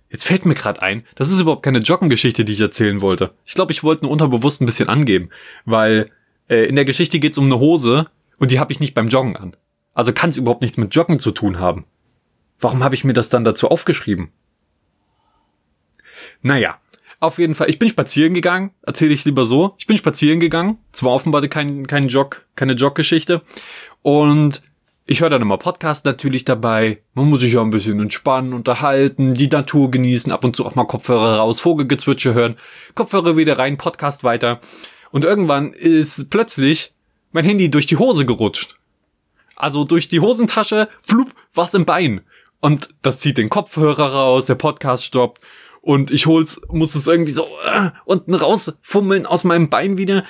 Jetzt 0.10 0.26
fällt 0.26 0.46
mir 0.46 0.56
gerade 0.56 0.82
ein, 0.82 1.06
das 1.16 1.30
ist 1.30 1.40
überhaupt 1.40 1.64
keine 1.64 1.80
Joggengeschichte, 1.80 2.44
die 2.44 2.54
ich 2.54 2.60
erzählen 2.60 3.00
wollte. 3.00 3.32
Ich 3.46 3.54
glaube, 3.54 3.72
ich 3.72 3.84
wollte 3.84 4.04
nur 4.04 4.12
unterbewusst 4.12 4.60
ein 4.60 4.66
bisschen 4.66 4.90
angeben, 4.90 5.30
weil 5.66 6.10
äh, 6.50 6.66
in 6.66 6.76
der 6.76 6.86
Geschichte 6.86 7.20
geht 7.20 7.34
es 7.34 7.38
um 7.38 7.46
eine 7.46 7.60
Hose 7.60 8.06
und 8.38 8.52
die 8.52 8.60
habe 8.60 8.72
ich 8.72 8.80
nicht 8.80 8.96
beim 8.96 9.08
Joggen 9.08 9.38
an. 9.38 9.56
Also 9.94 10.12
kann 10.12 10.32
es 10.32 10.38
überhaupt 10.38 10.62
nichts 10.62 10.78
mit 10.78 10.94
Joggen 10.96 11.20
zu 11.20 11.32
tun 11.32 11.60
haben. 11.60 11.86
Warum 12.60 12.84
habe 12.84 12.96
ich 12.96 13.04
mir 13.04 13.14
das 13.14 13.30
dann 13.30 13.44
dazu 13.44 13.70
aufgeschrieben? 13.70 14.32
Naja, 16.42 16.80
auf 17.20 17.38
jeden 17.38 17.56
Fall. 17.56 17.70
Ich 17.70 17.80
bin 17.80 17.90
spazieren 17.90 18.34
gegangen, 18.34 18.72
erzähle 18.82 19.14
ich 19.14 19.26
lieber 19.26 19.46
so. 19.46 19.76
Ich 19.78 19.88
bin 19.88 19.98
spazieren 19.98 20.40
gegangen. 20.40 20.78
Zwar 20.92 21.12
offenbar 21.12 21.46
kein, 21.48 21.88
kein 21.88 22.08
Jog, 22.08 22.46
keine 22.56 22.74
Joggeschichte. 22.74 23.42
Und 24.02 24.62
ich 25.06 25.22
höre 25.22 25.30
dann 25.30 25.42
immer 25.42 25.58
Podcast 25.58 26.06
natürlich 26.06 26.46
dabei. 26.46 27.02
Man 27.16 27.30
muss 27.30 27.42
sich 27.42 27.54
ja 27.54 27.62
ein 27.62 27.72
bisschen 27.72 28.00
entspannen, 28.00 28.54
unterhalten, 28.54 29.34
die 29.34 29.48
Natur 29.48 29.90
genießen, 29.92 30.32
ab 30.32 30.44
und 30.44 30.56
zu 30.56 30.66
auch 30.66 30.76
mal 30.76 30.86
Kopfhörer 30.86 31.38
raus, 31.38 31.62
Vogelgezwitsche 31.62 32.34
hören, 32.34 32.56
Kopfhörer 32.96 33.36
wieder 33.36 33.58
rein, 33.58 33.78
Podcast 33.78 34.24
weiter. 34.24 34.60
Und 35.12 35.26
irgendwann 35.26 35.74
ist 35.74 36.30
plötzlich 36.30 36.94
mein 37.32 37.44
Handy 37.44 37.70
durch 37.70 37.88
die 37.88 37.98
Hose 37.98 38.26
gerutscht. 38.26 38.78
Also 39.56 39.84
durch 39.84 40.08
die 40.08 40.20
Hosentasche, 40.20 40.88
flup, 41.02 41.34
was 41.54 41.74
im 41.74 41.86
Bein. 41.86 42.22
Und 42.62 42.90
das 43.02 43.20
zieht 43.20 43.38
den 43.38 43.50
Kopfhörer 43.50 44.14
raus, 44.14 44.46
der 44.46 44.56
Podcast 44.56 45.06
stoppt. 45.06 45.42
Und 45.82 46.12
ich 46.12 46.26
hol's, 46.26 46.62
muss 46.70 46.96
es 46.96 47.08
irgendwie 47.08 47.32
so 47.32 47.48
äh, 47.66 47.92
unten 48.06 48.34
rausfummeln 48.34 49.26
aus 49.26 49.44
meinem 49.44 49.70
Bein 49.70 49.98
wieder. 49.98 50.26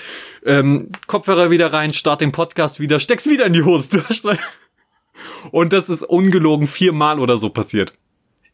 Ähm, 0.46 0.91
Kopfhörer 1.08 1.50
wieder 1.50 1.74
rein, 1.74 1.94
start 1.94 2.22
den 2.22 2.32
Podcast 2.32 2.79
wieder, 2.79 3.00
steck's 3.00 3.27
wieder 3.27 3.46
in 3.46 3.53
die 3.53 3.63
Hosentasche. 3.63 4.38
Und 5.51 5.74
das 5.74 5.89
ist 5.89 6.03
ungelogen 6.03 6.68
viermal 6.68 7.20
oder 7.20 7.38
so 7.38 7.50
passiert. 7.50 7.94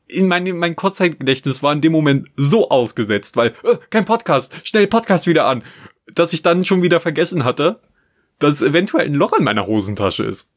In 0.07 0.27
mein, 0.27 0.45
mein 0.57 0.75
Kurzzeitgedächtnis 0.75 1.61
war 1.63 1.73
in 1.73 1.81
dem 1.81 1.91
Moment 1.91 2.27
so 2.35 2.69
ausgesetzt, 2.69 3.35
weil, 3.37 3.49
äh, 3.63 3.77
kein 3.89 4.05
Podcast, 4.05 4.53
schnell 4.63 4.87
Podcast 4.87 5.27
wieder 5.27 5.45
an 5.45 5.63
dass 6.13 6.33
ich 6.33 6.41
dann 6.41 6.63
schon 6.63 6.83
wieder 6.83 6.99
vergessen 6.99 7.43
hatte, 7.43 7.79
dass 8.39 8.61
eventuell 8.61 9.07
ein 9.07 9.13
Loch 9.13 9.33
in 9.33 9.43
meiner 9.43 9.67
Hosentasche 9.67 10.23
ist. 10.23 10.51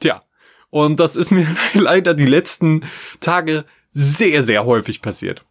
Tja. 0.00 0.22
Und 0.70 0.98
das 1.00 1.16
ist 1.16 1.30
mir 1.30 1.46
leider 1.74 2.14
die 2.14 2.26
letzten 2.26 2.84
Tage 3.20 3.64
sehr, 3.90 4.42
sehr 4.42 4.64
häufig 4.64 5.02
passiert. 5.02 5.44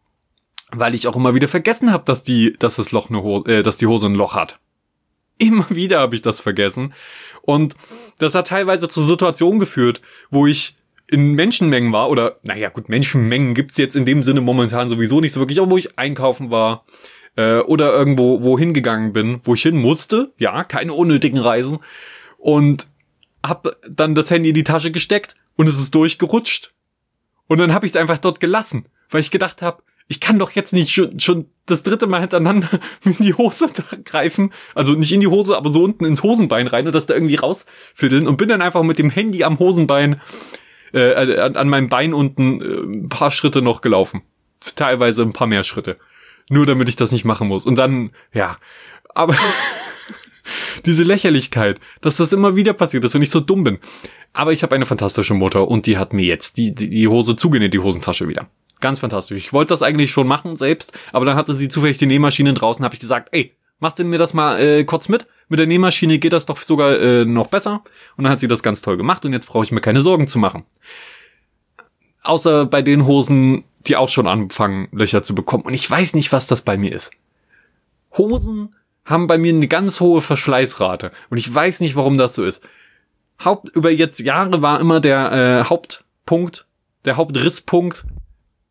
Weil 0.74 0.94
ich 0.96 1.08
auch 1.08 1.16
immer 1.16 1.36
wieder 1.36 1.48
vergessen 1.48 1.92
habe, 1.92 2.04
dass 2.06 2.24
die, 2.24 2.56
dass 2.58 2.78
das 2.78 2.92
Loch 2.92 3.10
eine 3.10 3.22
Hose, 3.22 3.60
äh, 3.60 3.64
dass 3.64 3.78
die 3.78 3.88
Hose 3.88 4.08
ein 4.08 4.16
Loch 4.16 4.36
hat. 4.36 4.60
Immer 5.38 5.70
wieder 5.70 6.00
habe 6.00 6.16
ich 6.16 6.22
das 6.22 6.40
vergessen. 6.40 6.94
Und 7.42 7.76
das 8.20 8.36
hat 8.36 8.48
teilweise 8.48 8.88
zu 8.88 9.02
Situationen 9.02 9.60
geführt, 9.60 10.02
wo 10.30 10.46
ich 10.46 10.76
in 11.08 11.34
Menschenmengen 11.34 11.92
war, 11.92 12.10
oder 12.10 12.38
naja 12.44 12.70
gut, 12.70 12.88
Menschenmengen 12.88 13.54
gibt's 13.54 13.78
jetzt 13.78 13.96
in 13.96 14.06
dem 14.06 14.24
Sinne 14.24 14.42
momentan 14.42 14.90
sowieso 14.90 15.22
nicht 15.22 15.34
so 15.34 15.40
wirklich, 15.40 15.60
aber 15.60 15.72
wo 15.72 15.78
ich 15.78 16.00
einkaufen 16.00 16.50
war, 16.50 16.86
äh, 17.36 17.60
oder 17.60 17.94
irgendwo 17.94 18.42
wohin 18.42 18.74
gegangen 18.74 19.14
bin, 19.14 19.40
wo 19.44 19.56
ich 19.56 19.64
hin 19.64 19.78
musste, 19.78 20.32
ja, 20.38 20.64
keine 20.64 20.94
unnötigen 20.94 21.40
Reisen 21.40 21.80
und 22.38 22.88
hab 23.44 23.76
dann 23.90 24.16
das 24.16 24.32
Handy 24.32 24.50
in 24.50 24.56
die 24.56 24.64
Tasche 24.64 24.92
gesteckt 24.92 25.36
und 25.56 25.68
es 25.68 25.80
ist 25.80 25.94
durchgerutscht. 25.94 26.74
Und 27.48 27.58
dann 27.58 27.74
habe 27.74 27.86
ich 27.86 27.92
es 27.92 27.96
einfach 27.96 28.18
dort 28.18 28.40
gelassen, 28.40 28.86
weil 29.10 29.22
ich 29.22 29.32
gedacht 29.32 29.62
habe, 29.62 29.84
ich 30.08 30.20
kann 30.20 30.40
doch 30.40 30.52
jetzt 30.52 30.74
nicht 30.74 30.92
schon, 30.92 31.20
schon 31.20 31.46
das 31.66 31.84
dritte 31.84 32.08
Mal 32.08 32.22
hintereinander 32.22 32.70
in 33.04 33.16
die 33.20 33.34
Hose 33.34 33.68
greifen, 34.06 34.52
also 34.76 34.94
nicht 34.94 35.12
in 35.12 35.22
die 35.22 35.28
Hose, 35.28 35.58
aber 35.58 35.72
so 35.72 35.84
unten 35.84 36.06
ins 36.06 36.24
Hosenbein 36.24 36.68
rein 36.68 36.86
und 36.86 36.96
das 36.96 37.06
da 37.06 37.14
irgendwie 37.14 37.36
rausfiddeln 37.36 38.28
und 38.28 38.38
bin 38.38 38.50
dann 38.50 38.62
einfach 38.62 38.84
mit 38.84 39.00
dem 39.00 39.10
Handy 39.10 39.44
am 39.44 39.60
Hosenbein 39.60 40.22
äh, 40.94 41.14
an, 41.40 41.56
an 41.56 41.70
meinem 41.70 41.90
Bein 41.90 42.14
unten 42.14 42.62
äh, 42.62 43.04
ein 43.06 43.10
paar 43.10 43.32
Schritte 43.32 43.62
noch 43.62 43.82
gelaufen. 43.82 44.22
Teilweise 44.76 45.24
ein 45.24 45.34
paar 45.34 45.48
mehr 45.48 45.64
Schritte. 45.64 45.98
Nur 46.50 46.66
damit 46.66 46.90
ich 46.90 46.96
das 46.96 47.12
nicht 47.12 47.26
machen 47.26 47.48
muss. 47.48 47.66
Und 47.66 47.76
dann, 47.76 48.12
ja. 48.34 48.58
Aber 49.14 49.36
diese 50.86 51.04
Lächerlichkeit, 51.04 51.80
dass 52.02 52.18
das 52.18 52.34
immer 52.34 52.56
wieder 52.56 52.74
passiert 52.74 53.04
und 53.04 53.22
ich 53.22 53.30
so 53.30 53.40
dumm 53.40 53.64
bin. 53.64 53.80
Aber 54.34 54.52
ich 54.52 54.64
habe 54.64 54.76
eine 54.76 54.86
fantastische 54.86 55.34
Mutter 55.34 55.68
und 55.68 55.86
die 55.86 55.98
hat 55.98 56.14
mir 56.14 56.26
jetzt 56.26 56.58
die, 56.58 56.74
die, 56.74 56.90
die 56.90 57.08
Hose 57.08 57.36
zugenäht, 57.36 57.74
die 57.74 57.80
Hosentasche 57.80 58.28
wieder. 58.28 58.50
Ganz 58.80 59.00
fantastisch. 59.00 59.38
Ich 59.38 59.54
wollte 59.54 59.70
das 59.70 59.82
eigentlich 59.82 60.12
schon 60.12 60.28
machen 60.28 60.56
selbst, 60.56 60.92
aber 61.12 61.26
dann 61.26 61.36
hatte 61.36 61.54
sie 61.54 61.70
zufällig 61.70 61.98
die 61.98 62.06
Nähmaschine 62.06 62.54
draußen, 62.54 62.84
habe 62.84 62.96
ich 62.96 63.00
gesagt, 63.00 63.30
ey, 63.32 63.56
machst 63.80 64.00
du 64.00 64.04
mir 64.04 64.18
das 64.18 64.34
mal 64.34 64.60
äh, 64.60 64.84
kurz 64.84 65.10
mit? 65.10 65.28
Mit 65.50 65.60
der 65.60 65.68
Nähmaschine 65.68 66.20
geht 66.20 66.34
das 66.34 66.46
doch 66.46 66.58
sogar 66.58 67.00
äh, 67.00 67.26
noch 67.26 67.48
besser. 67.48 67.84
Und 68.18 68.24
dann 68.24 68.32
hat 68.32 68.40
sie 68.40 68.48
das 68.48 68.64
ganz 68.64 68.82
toll 68.82 68.98
gemacht 68.98 69.26
und 69.26 69.34
jetzt 69.34 69.48
brauche 69.48 69.64
ich 69.64 69.72
mir 69.72 69.82
keine 69.82 70.02
Sorgen 70.02 70.28
zu 70.28 70.40
machen. 70.40 70.64
Außer 72.24 72.66
bei 72.66 72.82
den 72.82 73.06
Hosen, 73.06 73.66
die 73.86 73.96
auch 73.96 74.10
schon 74.10 74.28
anfangen, 74.28 74.88
Löcher 74.92 75.24
zu 75.24 75.36
bekommen. 75.36 75.66
Und 75.66 75.74
ich 75.74 75.90
weiß 75.90 76.14
nicht, 76.16 76.32
was 76.32 76.48
das 76.48 76.62
bei 76.62 76.78
mir 76.78 76.94
ist. 76.94 77.12
Hosen 78.18 78.76
haben 79.06 79.28
bei 79.28 79.38
mir 79.38 79.54
eine 79.54 79.68
ganz 79.68 80.00
hohe 80.00 80.22
Verschleißrate. 80.22 81.12
Und 81.30 81.38
ich 81.38 81.54
weiß 81.54 81.82
nicht, 81.82 81.96
warum 81.96 82.18
das 82.18 82.36
so 82.36 82.46
ist. 82.46 82.64
Haupt, 83.44 83.70
über 83.76 83.92
jetzt 83.92 84.22
Jahre 84.22 84.62
war 84.62 84.80
immer 84.80 85.02
der 85.02 85.32
äh, 85.32 85.70
Hauptpunkt, 85.70 86.66
der 87.04 87.18
Hauptrisspunkt 87.18 88.06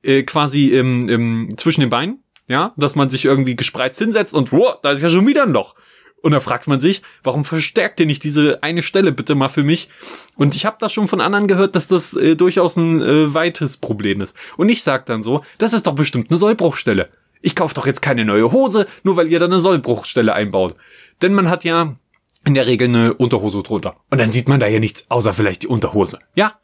äh, 0.03 0.23
quasi 0.23 0.69
im, 0.69 1.09
im, 1.09 1.55
zwischen 1.57 1.81
den 1.81 1.91
Beinen. 1.91 2.19
Ja, 2.49 2.75
dass 2.77 2.97
man 2.97 3.09
sich 3.09 3.25
irgendwie 3.25 3.55
gespreizt 3.55 4.01
hinsetzt 4.01 4.35
und 4.35 4.53
wow, 4.53 4.77
da 4.83 4.91
ist 4.91 5.01
ja 5.01 5.09
schon 5.09 5.27
wieder 5.27 5.45
ein 5.45 5.53
Loch. 5.53 5.75
Und 6.23 6.33
da 6.33 6.41
fragt 6.41 6.69
man 6.69 6.81
sich, 6.81 7.03
warum 7.23 7.45
verstärkt 7.45 7.99
ihr 8.01 8.07
nicht 8.07 8.23
diese 8.25 8.63
eine 8.63 8.83
Stelle 8.83 9.13
bitte 9.13 9.35
mal 9.35 9.49
für 9.49 9.65
mich? 9.65 9.89
Und 10.37 10.55
ich 10.55 10.65
habe 10.65 10.77
das 10.79 10.93
schon 10.93 11.09
von 11.09 11.21
anderen 11.21 11.49
gehört, 11.49 11.75
dass 11.77 11.89
das 11.89 12.15
äh, 12.15 12.37
durchaus 12.37 12.77
ein 12.77 13.03
äh, 13.03 13.35
weites 13.35 13.77
Problem 13.77 14.21
ist. 14.21 14.37
Und 14.57 14.71
ich 14.71 14.83
sag 14.83 15.07
dann 15.07 15.23
so, 15.23 15.45
das 15.59 15.73
ist 15.73 15.87
doch 15.87 15.95
bestimmt 15.95 16.31
eine 16.31 16.39
Sollbruchstelle. 16.39 17.11
Ich 17.41 17.57
kauf 17.57 17.75
doch 17.75 17.87
jetzt 17.87 18.03
keine 18.03 18.25
neue 18.25 18.53
Hose, 18.53 18.87
nur 19.03 19.17
weil 19.17 19.27
ihr 19.27 19.41
da 19.41 19.47
eine 19.47 19.59
Sollbruchstelle 19.59 20.33
einbaut. 20.33 20.77
Denn 21.23 21.35
man 21.35 21.51
hat 21.51 21.65
ja 21.65 21.97
in 22.45 22.55
der 22.55 22.67
Regel 22.67 22.89
eine 22.89 23.15
Unterhose 23.15 23.63
drunter. 23.63 23.97
Und 24.11 24.19
dann 24.19 24.31
sieht 24.31 24.49
man 24.49 24.61
da 24.61 24.69
ja 24.69 24.79
nichts, 24.79 25.07
außer 25.09 25.33
vielleicht 25.33 25.65
die 25.65 25.69
Unterhose. 25.69 26.21
Ja? 26.37 26.61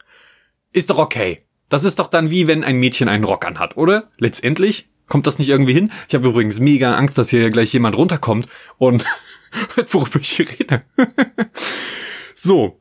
Ist 0.73 0.91
doch 0.91 0.99
okay. 0.99 1.41
Das 1.69 1.85
ist 1.85 1.99
doch 1.99 2.09
dann 2.09 2.31
wie 2.31 2.47
wenn 2.47 2.65
ein 2.65 2.77
Mädchen 2.77 3.09
einen 3.09 3.25
Rock 3.25 3.47
anhat, 3.47 3.77
oder? 3.77 4.09
Letztendlich 4.19 4.89
kommt 5.07 5.27
das 5.27 5.39
nicht 5.39 5.49
irgendwie 5.49 5.73
hin. 5.73 5.93
Ich 6.09 6.15
habe 6.15 6.29
übrigens 6.29 6.61
mega 6.61 6.95
Angst, 6.95 7.19
dass 7.19 7.31
hier 7.31 7.51
gleich 7.51 7.73
jemand 7.73 7.97
runterkommt 7.97 8.49
und 8.77 9.05
worüber 9.89 10.21
ich 10.21 10.31
hier 10.31 10.47
rede. 10.51 10.83
so. 12.35 12.81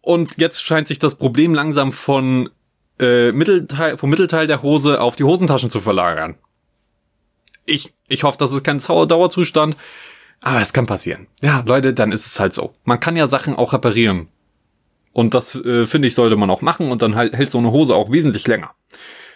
Und 0.00 0.38
jetzt 0.38 0.62
scheint 0.62 0.88
sich 0.88 0.98
das 0.98 1.16
Problem 1.16 1.54
langsam 1.54 1.92
von 1.92 2.50
äh, 2.98 3.32
Mittelteil, 3.32 3.96
vom 3.96 4.10
Mittelteil 4.10 4.46
der 4.46 4.62
Hose 4.62 5.00
auf 5.00 5.16
die 5.16 5.24
Hosentaschen 5.24 5.70
zu 5.70 5.80
verlagern. 5.80 6.36
Ich, 7.64 7.92
ich 8.08 8.22
hoffe, 8.22 8.38
das 8.38 8.52
ist 8.52 8.62
kein 8.62 8.78
Dauerzustand, 8.78 9.76
aber 10.40 10.60
es 10.60 10.72
kann 10.72 10.86
passieren. 10.86 11.26
Ja, 11.42 11.62
Leute, 11.66 11.92
dann 11.92 12.12
ist 12.12 12.26
es 12.26 12.38
halt 12.38 12.54
so. 12.54 12.74
Man 12.84 13.00
kann 13.00 13.16
ja 13.16 13.26
Sachen 13.26 13.56
auch 13.56 13.72
reparieren. 13.72 14.28
Und 15.16 15.32
das, 15.32 15.54
äh, 15.54 15.86
finde 15.86 16.08
ich, 16.08 16.14
sollte 16.14 16.36
man 16.36 16.50
auch 16.50 16.60
machen 16.60 16.90
und 16.90 17.00
dann 17.00 17.14
halt, 17.14 17.34
hält 17.34 17.50
so 17.50 17.56
eine 17.56 17.70
Hose 17.70 17.94
auch 17.94 18.12
wesentlich 18.12 18.46
länger. 18.46 18.72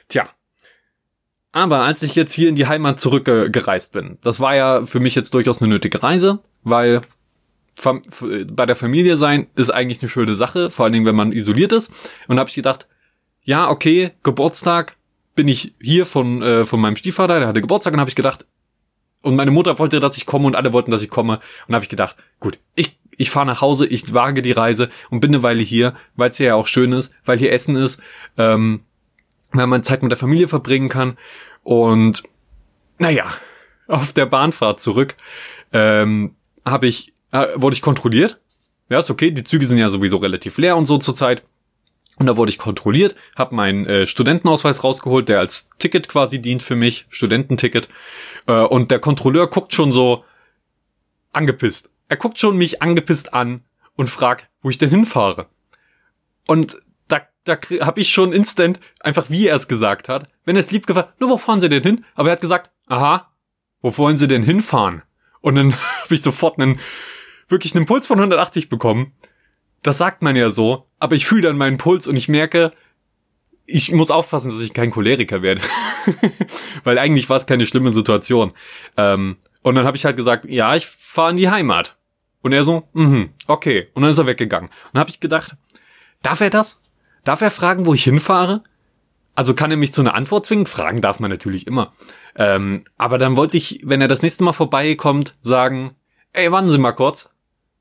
Tja, 0.09 0.29
aber 1.53 1.85
als 1.85 2.03
ich 2.03 2.15
jetzt 2.17 2.35
hier 2.35 2.51
in 2.51 2.55
die 2.55 2.67
Heimat 2.67 3.01
zurückgereist 3.01 3.93
bin, 3.95 4.19
das 4.21 4.41
war 4.41 4.55
ja 4.55 4.85
für 4.85 5.01
mich 5.01 5.15
jetzt 5.15 5.33
durchaus 5.33 5.63
eine 5.63 5.71
nötige 5.71 6.03
Reise, 6.03 6.41
weil 6.65 7.01
bei 8.49 8.67
der 8.67 8.77
Familie 8.77 9.17
sein 9.17 9.47
ist 9.57 9.71
eigentlich 9.71 10.03
eine 10.03 10.11
schöne 10.11 10.35
Sache, 10.35 10.69
vor 10.69 10.85
allen 10.85 10.93
Dingen, 10.93 11.07
wenn 11.07 11.17
man 11.17 11.33
isoliert 11.33 11.73
ist. 11.73 11.91
Und 12.29 12.39
habe 12.39 12.51
ich 12.51 12.57
gedacht, 12.57 12.87
ja, 13.43 13.71
okay, 13.71 14.11
Geburtstag 14.23 14.97
bin 15.35 15.49
ich 15.49 15.75
hier 15.81 16.05
von, 16.05 16.43
äh, 16.43 16.67
von 16.67 16.79
meinem 16.79 16.97
Stiefvater, 16.97 17.39
der 17.39 17.49
hatte 17.49 17.63
Geburtstag 17.63 17.95
und 17.95 18.01
habe 18.01 18.11
ich 18.11 18.17
gedacht, 18.17 18.45
und 19.23 19.35
meine 19.35 19.51
Mutter 19.51 19.79
wollte, 19.79 19.99
dass 19.99 20.19
ich 20.19 20.27
komme 20.27 20.47
und 20.47 20.57
alle 20.57 20.75
wollten, 20.75 20.91
dass 20.91 21.03
ich 21.03 21.11
komme. 21.11 21.41
Und 21.69 21.75
habe 21.75 21.85
ich 21.85 21.89
gedacht, 21.89 22.17
gut, 22.39 22.59
ich, 22.75 22.99
ich 23.21 23.29
fahre 23.29 23.45
nach 23.45 23.61
Hause, 23.61 23.87
ich 23.87 24.15
wage 24.15 24.41
die 24.41 24.53
Reise 24.53 24.89
und 25.11 25.21
bin 25.21 25.31
eine 25.31 25.43
Weile 25.43 25.63
hier, 25.63 25.95
weil 26.17 26.31
es 26.31 26.39
ja 26.39 26.55
auch 26.55 26.67
schön 26.67 26.93
ist, 26.93 27.13
weil 27.27 27.39
hier 27.39 27.53
Essen 27.53 27.77
ist. 27.77 28.01
Ähm, 28.39 28.81
weil 29.53 29.67
man 29.67 29.83
Zeit 29.83 30.03
mit 30.03 30.11
der 30.11 30.19
Familie 30.19 30.49
verbringen 30.49 30.89
kann. 30.89 31.19
Und 31.63 32.23
naja, 32.99 33.31
auf 33.89 34.15
der 34.15 34.25
Bahnfahrt 34.25 34.81
zurück 34.81 35.17
ähm, 35.73 36.35
habe 36.65 36.87
ich, 36.87 37.13
äh, 37.33 37.49
wurde 37.57 37.75
ich 37.75 37.83
kontrolliert. 37.83 38.41
Ja, 38.89 39.01
ist 39.01 39.11
okay, 39.11 39.31
die 39.31 39.45
Züge 39.45 39.67
sind 39.67 39.79
ja 39.79 39.91
sowieso 39.91 40.17
relativ 40.17 40.57
leer 40.57 40.77
und 40.77 40.87
so 40.87 40.97
zurzeit. 40.97 41.43
Und 42.17 42.27
da 42.27 42.39
wurde 42.39 42.51
ich 42.51 42.59
kontrolliert, 42.59 43.17
habe 43.37 43.55
meinen 43.55 43.85
äh, 43.87 44.07
Studentenausweis 44.07 44.83
rausgeholt, 44.83 45.29
der 45.29 45.41
als 45.41 45.69
Ticket 45.79 46.09
quasi 46.09 46.41
dient 46.41 46.63
für 46.63 46.77
mich, 46.77 47.07
Studententicket. 47.11 47.91
Äh, 48.47 48.63
und 48.63 48.91
der 48.91 48.99
Kontrolleur 48.99 49.47
guckt 49.47 49.75
schon 49.75 49.93
so 49.93 50.25
angepisst. 51.33 51.91
Er 52.11 52.17
guckt 52.17 52.39
schon 52.39 52.57
mich 52.57 52.83
angepisst 52.83 53.33
an 53.33 53.63
und 53.95 54.11
fragt, 54.11 54.49
wo 54.63 54.69
ich 54.69 54.79
denn 54.79 54.91
hinfahre. 54.91 55.47
Und 56.47 56.77
da 57.45 57.57
habe 57.81 58.01
ich 58.01 58.11
schon 58.11 58.33
instant, 58.33 58.81
einfach 59.01 59.31
wie 59.31 59.47
er 59.47 59.57
es 59.57 59.69
gesagt 59.69 60.09
hat, 60.09 60.29
wenn 60.45 60.57
er 60.57 60.61
es 60.61 60.71
lieb 60.71 60.87
gefragt, 60.87 61.21
nur 61.21 61.31
wo 61.31 61.37
fahren 61.37 61.61
Sie 61.61 61.69
denn 61.69 61.83
hin? 61.83 62.05
Aber 62.15 62.29
er 62.29 62.33
hat 62.33 62.41
gesagt, 62.41 62.71
aha, 62.87 63.33
wo 63.81 63.97
wollen 63.97 64.17
Sie 64.17 64.29
denn 64.29 64.43
hinfahren? 64.43 65.03
Und 65.41 65.55
dann 65.55 65.73
habe 66.03 66.15
ich 66.15 66.23
sofort 66.23 66.59
einen, 66.59 66.81
wirklich 67.49 67.75
einen 67.75 67.87
Puls 67.87 68.07
von 68.07 68.19
180 68.19 68.69
bekommen. 68.69 69.13
Das 69.83 69.99
sagt 69.99 70.23
man 70.23 70.37
ja 70.37 70.51
so, 70.51 70.87
aber 70.99 71.17
ich 71.17 71.25
fühle 71.25 71.43
dann 71.43 71.57
meinen 71.57 71.79
Puls 71.79 72.07
und 72.07 72.17
ich 72.17 72.29
merke, 72.29 72.73
ich 73.65 73.93
muss 73.93 74.11
aufpassen, 74.11 74.51
dass 74.51 74.61
ich 74.61 74.75
kein 74.75 74.91
Choleriker 74.91 75.43
werde. 75.43 75.63
Weil 76.85 76.99
eigentlich 76.99 77.31
war 77.31 77.37
es 77.37 77.47
keine 77.47 77.67
schlimme 77.67 77.93
Situation. 77.93 78.53
Ähm, 78.97 79.37
und 79.63 79.77
dann 79.77 79.87
habe 79.87 79.97
ich 79.97 80.05
halt 80.05 80.17
gesagt, 80.17 80.47
ja, 80.47 80.75
ich 80.77 80.87
fahre 80.87 81.31
in 81.31 81.37
die 81.37 81.49
Heimat. 81.49 81.97
Und 82.43 82.53
er 82.53 82.65
so, 82.65 82.89
mhm, 82.93 83.31
okay. 83.47 83.89
Und 83.95 84.03
dann 84.03 84.13
ist 84.13 84.19
er 84.19 84.27
weggegangen. 84.27 84.69
Und 84.71 84.95
dann 84.95 85.01
habe 85.01 85.11
ich 85.11 85.21
gedacht, 85.21 85.57
darf 86.23 86.41
er 86.41 86.51
das? 86.51 86.81
Darf 87.25 87.41
er 87.41 87.51
fragen, 87.51 87.87
wo 87.87 87.95
ich 87.95 88.05
hinfahre? 88.05 88.63
Also 89.35 89.55
kann 89.55 89.71
er 89.71 89.77
mich 89.77 89.93
zu 89.93 90.01
einer 90.01 90.15
Antwort 90.15 90.47
zwingen? 90.47 90.67
Fragen 90.67 91.01
darf 91.01 91.21
man 91.21 91.31
natürlich 91.31 91.67
immer. 91.67 91.93
Ähm, 92.37 92.85
aber 92.97 93.19
dann 93.19 93.37
wollte 93.37 93.57
ich, 93.57 93.81
wenn 93.85 94.01
er 94.01 94.09
das 94.09 94.23
nächste 94.23 94.45
Mal 94.45 94.53
vorbeikommt, 94.53 95.35
sagen, 95.43 95.93
ey, 96.33 96.51
warten 96.51 96.69
Sie 96.69 96.79
mal 96.79 96.93
kurz. 96.93 97.31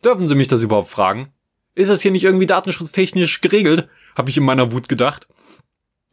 Dürfen 0.03 0.27
Sie 0.27 0.35
mich 0.35 0.47
das 0.47 0.61
überhaupt 0.61 0.89
fragen? 0.89 1.31
Ist 1.75 1.89
das 1.89 2.01
hier 2.01 2.11
nicht 2.11 2.23
irgendwie 2.23 2.45
datenschutztechnisch 2.45 3.41
geregelt? 3.41 3.87
Habe 4.17 4.29
ich 4.29 4.37
in 4.37 4.43
meiner 4.43 4.71
Wut 4.71 4.89
gedacht. 4.89 5.27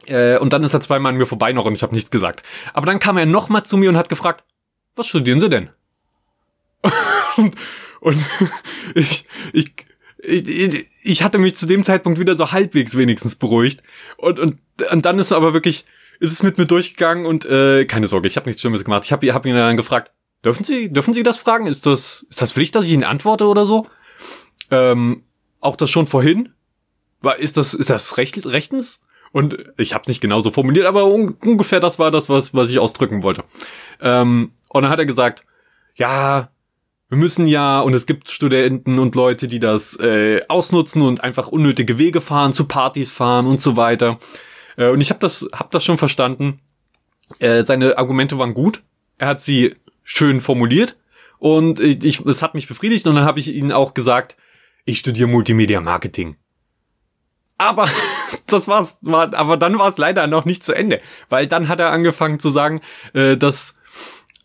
Äh, 0.05 0.37
und 0.37 0.53
dann 0.53 0.63
ist 0.63 0.73
er 0.73 0.81
zweimal 0.81 1.11
an 1.11 1.17
mir 1.17 1.25
vorbei 1.25 1.51
noch 1.51 1.65
und 1.65 1.73
ich 1.73 1.83
habe 1.83 1.93
nichts 1.93 2.11
gesagt. 2.11 2.43
Aber 2.73 2.85
dann 2.85 2.99
kam 2.99 3.17
er 3.17 3.25
nochmal 3.25 3.63
zu 3.63 3.77
mir 3.77 3.89
und 3.89 3.97
hat 3.97 4.09
gefragt, 4.09 4.43
was 4.95 5.07
studieren 5.07 5.39
Sie 5.39 5.49
denn? 5.49 5.69
und, 7.99 8.17
ich, 8.95 9.25
ich, 9.53 9.73
ich, 10.19 10.87
ich 11.03 11.23
hatte 11.23 11.37
mich 11.37 11.55
zu 11.55 11.65
dem 11.65 11.83
Zeitpunkt 11.83 12.19
wieder 12.19 12.35
so 12.35 12.51
halbwegs 12.51 12.97
wenigstens 12.97 13.35
beruhigt. 13.35 13.83
Und, 14.17 14.39
und, 14.39 14.59
und 14.91 15.05
dann 15.05 15.19
ist 15.19 15.31
aber 15.31 15.53
wirklich, 15.53 15.85
ist 16.19 16.31
es 16.31 16.43
mit 16.43 16.57
mir 16.57 16.65
durchgegangen 16.65 17.25
und 17.25 17.45
äh, 17.45 17.85
keine 17.85 18.07
Sorge, 18.07 18.27
ich 18.27 18.35
habe 18.35 18.47
nichts 18.47 18.61
Schlimmes 18.61 18.83
gemacht. 18.83 19.05
Ich 19.05 19.11
habe 19.11 19.31
hab 19.33 19.45
ihn 19.45 19.55
dann 19.55 19.77
gefragt, 19.77 20.11
dürfen 20.43 20.63
Sie, 20.63 20.91
dürfen 20.91 21.13
Sie 21.13 21.23
das 21.23 21.37
fragen? 21.37 21.67
Ist 21.67 21.85
das, 21.85 22.25
ist 22.29 22.41
das 22.41 22.53
Pflicht, 22.53 22.75
dass 22.75 22.85
ich 22.85 22.91
Ihnen 22.91 23.03
antworte 23.03 23.45
oder 23.45 23.65
so? 23.65 23.87
Ähm, 24.71 25.23
auch 25.59 25.75
das 25.75 25.89
schon 25.89 26.07
vorhin? 26.07 26.49
War, 27.21 27.37
ist 27.37 27.57
das, 27.57 27.73
ist 27.73 27.89
das 27.89 28.17
recht, 28.17 28.45
rechtens? 28.45 29.01
Und 29.31 29.57
ich 29.77 29.93
habe 29.93 30.03
es 30.03 30.07
nicht 30.07 30.21
genau 30.21 30.39
so 30.39 30.51
formuliert, 30.51 30.85
aber 30.85 31.05
un 31.05 31.35
ungefähr 31.41 31.79
das 31.79 31.99
war 31.99 32.11
das, 32.11 32.29
was, 32.29 32.53
was 32.53 32.69
ich 32.69 32.79
ausdrücken 32.79 33.23
wollte. 33.23 33.43
Ähm, 34.01 34.51
und 34.69 34.83
dann 34.83 34.91
hat 34.91 34.99
er 34.99 35.05
gesagt, 35.05 35.45
ja, 35.95 36.49
wir 37.09 37.17
müssen 37.17 37.47
ja, 37.47 37.79
und 37.79 37.93
es 37.93 38.05
gibt 38.05 38.29
Studenten 38.29 38.99
und 38.99 39.15
Leute, 39.15 39.47
die 39.47 39.59
das 39.59 39.97
äh, 39.99 40.41
ausnutzen 40.49 41.01
und 41.01 41.23
einfach 41.23 41.47
unnötige 41.47 41.97
Wege 41.97 42.19
fahren, 42.19 42.51
zu 42.51 42.65
Partys 42.65 43.11
fahren 43.11 43.47
und 43.47 43.61
so 43.61 43.77
weiter. 43.77 44.19
Äh, 44.75 44.89
und 44.89 44.99
ich 44.99 45.09
habe 45.09 45.19
das, 45.19 45.47
hab 45.53 45.71
das 45.71 45.85
schon 45.85 45.97
verstanden. 45.97 46.59
Äh, 47.39 47.63
seine 47.63 47.97
Argumente 47.97 48.37
waren 48.37 48.53
gut. 48.53 48.83
Er 49.17 49.29
hat 49.29 49.41
sie 49.41 49.75
schön 50.03 50.41
formuliert 50.41 50.97
und 51.39 51.79
ich, 51.79 52.03
ich 52.03 52.25
es 52.25 52.41
hat 52.41 52.53
mich 52.53 52.67
befriedigt 52.67 53.07
und 53.07 53.15
dann 53.15 53.25
habe 53.25 53.39
ich 53.39 53.53
ihnen 53.53 53.71
auch 53.71 53.93
gesagt, 53.93 54.35
ich 54.85 54.99
studiere 54.99 55.27
Multimedia 55.27 55.81
Marketing. 55.81 56.35
Aber 57.57 57.89
das 58.47 58.67
war's, 58.67 58.97
war, 59.01 59.33
aber 59.33 59.57
dann 59.57 59.79
war 59.79 59.89
es 59.89 59.97
leider 59.97 60.27
noch 60.27 60.45
nicht 60.45 60.63
zu 60.63 60.73
Ende, 60.73 61.01
weil 61.29 61.47
dann 61.47 61.69
hat 61.69 61.79
er 61.79 61.91
angefangen 61.91 62.39
zu 62.39 62.49
sagen, 62.49 62.81
äh, 63.13 63.37
dass 63.37 63.75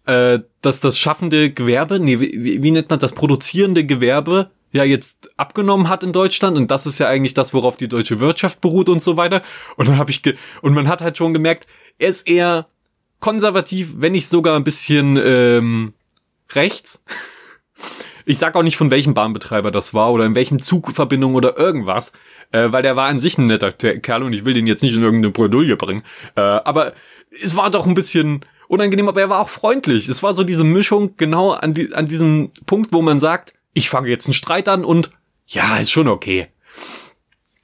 äh, 0.06 0.40
dass 0.60 0.80
das 0.80 0.98
schaffende 0.98 1.50
Gewerbe, 1.50 1.98
nee, 1.98 2.20
wie, 2.20 2.62
wie 2.62 2.70
nennt 2.70 2.90
man 2.90 2.98
das, 2.98 3.12
produzierende 3.12 3.84
Gewerbe 3.84 4.50
ja 4.72 4.84
jetzt 4.84 5.30
abgenommen 5.36 5.88
hat 5.88 6.02
in 6.02 6.12
Deutschland 6.12 6.56
und 6.56 6.70
das 6.70 6.86
ist 6.86 6.98
ja 6.98 7.06
eigentlich 7.06 7.34
das, 7.34 7.52
worauf 7.52 7.76
die 7.76 7.88
deutsche 7.88 8.20
Wirtschaft 8.20 8.60
beruht 8.60 8.88
und 8.88 9.02
so 9.02 9.16
weiter. 9.16 9.42
Und 9.76 9.88
dann 9.88 9.98
habe 9.98 10.10
ich 10.10 10.22
ge 10.22 10.34
und 10.62 10.72
man 10.74 10.88
hat 10.88 11.02
halt 11.02 11.18
schon 11.18 11.34
gemerkt, 11.34 11.66
er 11.98 12.08
ist 12.08 12.28
eher 12.28 12.66
konservativ, 13.20 13.94
wenn 13.96 14.12
nicht 14.12 14.28
sogar 14.28 14.56
ein 14.56 14.64
bisschen 14.64 15.18
ähm, 15.22 15.94
rechts. 16.50 17.02
Ich 18.24 18.38
sag 18.38 18.54
auch 18.54 18.62
nicht 18.62 18.76
von 18.76 18.92
welchem 18.92 19.14
Bahnbetreiber 19.14 19.72
das 19.72 19.94
war 19.94 20.12
oder 20.12 20.24
in 20.24 20.36
welchem 20.36 20.60
Zugverbindung 20.60 21.34
oder 21.34 21.58
irgendwas, 21.58 22.12
äh, 22.52 22.70
weil 22.70 22.84
der 22.84 22.94
war 22.94 23.08
an 23.08 23.18
sich 23.18 23.36
ein 23.36 23.46
netter 23.46 23.72
Kerl 23.72 24.22
und 24.22 24.32
ich 24.32 24.44
will 24.44 24.54
den 24.54 24.68
jetzt 24.68 24.80
nicht 24.84 24.94
in 24.94 25.02
irgendeine 25.02 25.32
Bredouille 25.32 25.76
bringen. 25.76 26.04
Äh, 26.36 26.40
aber 26.40 26.92
es 27.30 27.56
war 27.56 27.68
doch 27.68 27.84
ein 27.84 27.94
bisschen 27.94 28.44
unangenehm, 28.72 29.08
aber 29.08 29.20
er 29.20 29.28
war 29.28 29.40
auch 29.40 29.50
freundlich. 29.50 30.08
Es 30.08 30.22
war 30.22 30.34
so 30.34 30.44
diese 30.44 30.64
Mischung 30.64 31.16
genau 31.18 31.50
an, 31.50 31.74
die, 31.74 31.92
an 31.92 32.08
diesem 32.08 32.52
Punkt, 32.64 32.92
wo 32.92 33.02
man 33.02 33.20
sagt, 33.20 33.52
ich 33.74 33.90
fange 33.90 34.08
jetzt 34.08 34.26
einen 34.26 34.32
Streit 34.32 34.66
an 34.66 34.84
und 34.84 35.10
ja, 35.46 35.76
ist 35.76 35.90
schon 35.90 36.08
okay. 36.08 36.46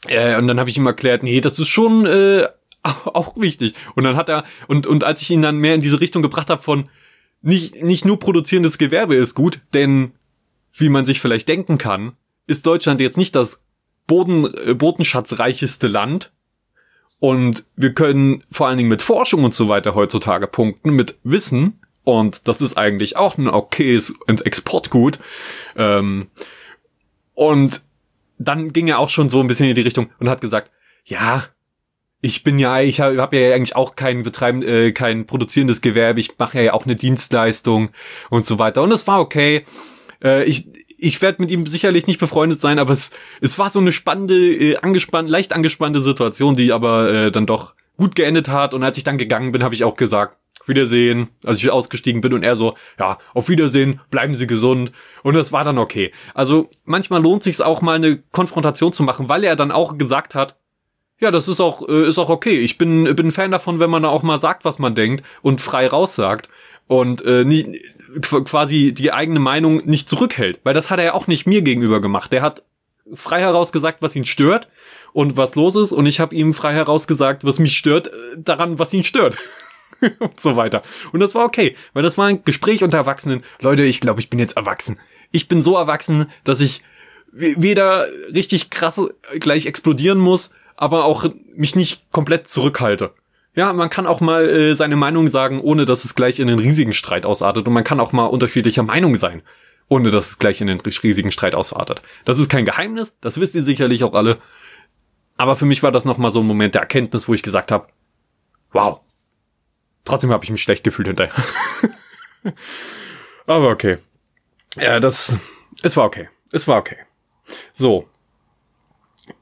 Äh, 0.07 0.37
und 0.37 0.47
dann 0.47 0.61
habe 0.61 0.69
ich 0.69 0.77
ihm 0.77 0.87
erklärt, 0.87 1.23
nee, 1.23 1.41
das 1.41 1.59
ist 1.59 1.69
schon 1.69 2.05
äh, 2.05 2.47
auch 2.83 3.37
wichtig. 3.37 3.73
Und 3.95 4.05
dann 4.05 4.17
hat 4.17 4.29
er, 4.29 4.45
und, 4.67 4.87
und 4.87 5.03
als 5.03 5.23
ich 5.23 5.31
ihn 5.31 5.41
dann 5.41 5.57
mehr 5.57 5.75
in 5.75 5.81
diese 5.81 6.01
Richtung 6.01 6.21
gebracht 6.21 6.51
habe 6.51 6.63
von, 6.63 6.91
nicht, 7.41 7.83
nicht 7.83 8.05
nur 8.05 8.19
produzierendes 8.19 8.77
Gewerbe 8.77 9.15
ist 9.15 9.35
gut, 9.35 9.61
denn 9.73 10.13
wie 10.75 10.91
man 10.91 11.07
sich 11.07 11.21
vielleicht 11.21 11.49
denken 11.49 11.79
kann, 11.79 12.13
ist 12.47 12.67
Deutschland 12.67 13.01
jetzt 13.01 13.17
nicht 13.17 13.35
das 13.35 13.63
Boden, 14.07 14.53
äh, 14.55 14.75
bodenschatzreicheste 14.75 15.89
Land. 15.89 16.33
Und 17.21 17.65
wir 17.77 17.95
können 17.95 18.43
vor 18.51 18.69
allen 18.69 18.77
Dingen 18.77 18.89
mit 18.89 19.03
Forschung 19.03 19.45
und 19.45 19.55
so 19.55 19.69
weiter 19.69 19.95
heutzutage 19.95 20.47
punkten, 20.47 20.91
mit 20.91 21.19
Wissen. 21.25 21.81
Und 22.05 22.47
das 22.49 22.61
ist 22.61 22.79
eigentlich 22.79 23.17
auch 23.17 23.37
ein 23.37 23.49
okayes 23.49 24.15
Exportgut. 24.27 25.19
Ähm, 25.77 26.29
und 27.35 27.83
dann 28.39 28.73
ging 28.73 28.89
er 28.89 28.99
auch 28.99 29.09
schon 29.09 29.29
so 29.29 29.41
ein 29.41 29.47
bisschen 29.47 29.69
in 29.69 29.75
die 29.75 29.83
Richtung 29.83 30.11
und 30.19 30.29
hat 30.29 30.41
gesagt, 30.41 30.71
ja, 31.05 31.45
ich 32.21 32.43
bin 32.45 32.59
ja, 32.59 32.81
ich 32.81 33.01
habe 33.01 33.21
hab 33.21 33.33
ja 33.33 33.55
eigentlich 33.55 33.77
auch 33.77 33.97
kein 33.97 34.23
betreiben, 34.23 34.63
äh, 34.63 34.93
kein 34.93 35.27
produzierendes 35.27 35.81
Gewerbe, 35.81 36.21
ich 36.21 36.39
mache 36.39 36.63
ja 36.63 36.73
auch 36.73 36.85
eine 36.85 36.97
Dienstleistung 36.97 37.91
und 38.31 38.45
so 38.47 38.59
weiter. 38.59 38.83
Und 38.83 38.93
es 38.93 39.07
war 39.07 39.21
okay. 39.21 39.65
Äh, 40.23 40.45
ich 40.45 40.67
ich 40.99 41.23
werde 41.23 41.41
mit 41.41 41.51
ihm 41.51 41.67
sicherlich 41.67 42.07
nicht 42.07 42.21
befreundet 42.21 42.61
sein, 42.61 42.79
aber 42.79 42.93
es, 42.93 43.13
es 43.41 43.59
war 43.59 43.71
so 43.71 43.79
eine 43.79 43.93
spannende, 43.93 44.35
äh, 44.35 44.77
angespannt, 44.79 45.31
leicht 45.31 45.53
angespannte 45.53 46.01
Situation, 46.01 46.57
die 46.57 46.73
aber 46.73 47.11
äh, 47.11 47.33
dann 47.33 47.47
doch 47.47 47.75
gut 47.97 48.15
geendet 48.15 48.49
hat. 48.49 48.75
Und 48.75 48.83
als 48.83 48.99
ich 48.99 49.05
dann 49.05 49.19
gegangen 49.19 49.53
bin, 49.53 49.63
habe 49.63 49.75
ich 49.75 49.85
auch 49.85 49.97
gesagt, 49.97 50.37
Wiedersehen, 50.67 51.29
als 51.45 51.59
ich 51.59 51.71
ausgestiegen 51.71 52.21
bin 52.21 52.35
und 52.35 52.43
er 52.43 52.57
so, 52.57 52.75
ja, 52.99 53.19
auf 53.33 53.49
Wiedersehen, 53.49 54.01
bleiben 54.11 54.35
Sie 54.35 54.47
gesund. 54.47 54.93
Und 55.23 55.35
das 55.35 55.53
war 55.53 55.65
dann 55.65 55.79
okay. 55.79 56.13
Also 56.35 56.69
manchmal 56.85 57.23
lohnt 57.23 57.43
sich 57.43 57.63
auch 57.63 57.81
mal 57.81 57.97
eine 57.97 58.19
Konfrontation 58.33 58.93
zu 58.93 59.03
machen, 59.03 59.29
weil 59.29 59.45
er 59.45 59.57
dann 59.57 59.71
auch 59.71 59.97
gesagt 59.97 60.35
hat, 60.35 60.57
ja, 61.21 61.31
das 61.31 61.49
ist 61.49 61.61
auch, 61.61 61.89
äh, 61.89 62.09
ist 62.09 62.19
auch 62.19 62.29
okay. 62.29 62.59
Ich 62.59 62.79
bin, 62.79 63.05
bin 63.17 63.29
ein 63.29 63.33
Fan 63.33 63.51
davon, 63.51 63.81
wenn 63.81 63.91
man 63.91 64.03
da 64.03 64.09
auch 64.09 64.23
mal 64.23 64.39
sagt, 64.39 64.65
was 64.65 64.79
man 64.79 64.95
denkt 64.95 65.25
und 65.43 65.61
frei 65.61 65.87
raussagt 65.87 66.49
und 66.89 67.25
äh, 67.25 67.45
nicht, 67.45 67.69
quasi 68.23 68.93
die 68.93 69.13
eigene 69.13 69.39
Meinung 69.39 69.85
nicht 69.85 70.09
zurückhält. 70.09 70.61
Weil 70.65 70.75
das 70.75 70.91
hat 70.91 70.99
er 70.99 71.05
ja 71.07 71.15
auch 71.15 71.29
nicht 71.29 71.47
mir 71.47 71.63
gegenüber 71.63 72.01
gemacht. 72.01 72.33
Der 72.33 72.43
hat 72.43 72.65
frei 73.15 73.41
heraus 73.41 73.73
gesagt, 73.73 74.03
was 74.03 74.17
ihn 74.17 74.25
stört 74.25 74.69
und 75.13 75.37
was 75.37 75.55
los 75.55 75.77
ist. 75.77 75.93
Und 75.93 76.07
ich 76.07 76.19
habe 76.19 76.35
ihm 76.35 76.53
frei 76.53 76.73
heraus 76.73 77.07
gesagt, 77.07 77.45
was 77.45 77.59
mich 77.59 77.77
stört, 77.77 78.09
äh, 78.09 78.11
daran, 78.39 78.79
was 78.79 78.93
ihn 78.93 79.05
stört. 79.05 79.37
und 80.19 80.41
so 80.41 80.57
weiter. 80.57 80.83
Und 81.13 81.21
das 81.21 81.35
war 81.35 81.45
okay, 81.45 81.77
weil 81.93 82.03
das 82.03 82.19
war 82.19 82.27
ein 82.27 82.45
Gespräch 82.45 82.83
unter 82.83 82.99
Erwachsenen. 82.99 83.43
Leute, 83.61 83.85
ich 83.85 84.01
glaube, 84.01 84.21
ich 84.21 84.31
bin 84.31 84.39
jetzt 84.39 84.57
erwachsen. 84.57 84.99
Ich 85.31 85.49
bin 85.49 85.61
so 85.61 85.77
erwachsen, 85.77 86.31
dass 86.45 86.61
ich 86.61 86.83
weder 87.33 88.07
richtig 88.35 88.71
krass 88.71 89.01
gleich 89.39 89.67
explodieren 89.67 90.19
muss, 90.19 90.51
aber 90.77 91.05
auch 91.05 91.27
mich 91.55 91.77
nicht 91.77 92.11
komplett 92.11 92.49
zurückhalte. 92.49 93.13
Ja, 93.55 93.73
man 93.73 93.91
kann 93.91 94.07
auch 94.07 94.21
mal 94.21 94.49
äh, 94.49 94.75
seine 94.75 94.97
Meinung 94.97 95.27
sagen, 95.29 95.61
ohne 95.61 95.85
dass 95.85 96.05
es 96.05 96.15
gleich 96.15 96.39
in 96.39 96.49
einen 96.49 96.59
riesigen 96.59 96.93
Streit 96.93 97.27
ausartet. 97.27 97.67
Und 97.67 97.75
man 97.75 97.85
kann 97.85 98.01
auch 98.01 98.13
mal 98.13 98.27
unterschiedlicher 98.27 98.83
Meinung 98.83 99.17
sein, 99.17 99.43
ohne 99.89 100.11
dass 100.11 100.31
es 100.31 100.39
gleich 100.39 100.61
in 100.61 100.71
einen 100.71 100.81
riesigen 100.81 101.33
Streit 101.33 101.55
ausartet. 101.55 102.03
Das 102.25 102.39
ist 102.39 102.51
kein 102.51 102.65
Geheimnis, 102.65 103.17
das 103.21 103.41
wisst 103.41 103.55
ihr 103.55 103.63
sicherlich 103.63 104.05
auch 104.05 104.15
alle. 104.15 104.39
Aber 105.37 105.57
für 105.57 105.67
mich 105.67 105.83
war 105.83 105.93
das 105.93 106.05
nochmal 106.05 106.31
so 106.31 106.41
ein 106.41 106.47
Moment 106.47 106.75
der 106.75 106.83
Erkenntnis, 106.83 107.29
wo 107.29 107.35
ich 107.35 107.43
gesagt 107.43 107.73
habe, 107.73 107.89
wow. 108.73 109.01
Trotzdem 110.05 110.31
habe 110.31 110.45
ich 110.45 110.51
mich 110.51 110.63
schlecht 110.63 110.85
gefühlt 110.85 111.09
hinterher. 111.09 111.35
Aber 113.47 113.71
okay. 113.71 113.99
Ja, 114.77 115.01
das, 115.01 115.37
es 115.83 115.97
war 115.97 116.05
okay. 116.05 116.29
Es 116.53 116.67
war 116.67 116.79
okay. 116.79 116.97
So. 117.73 118.09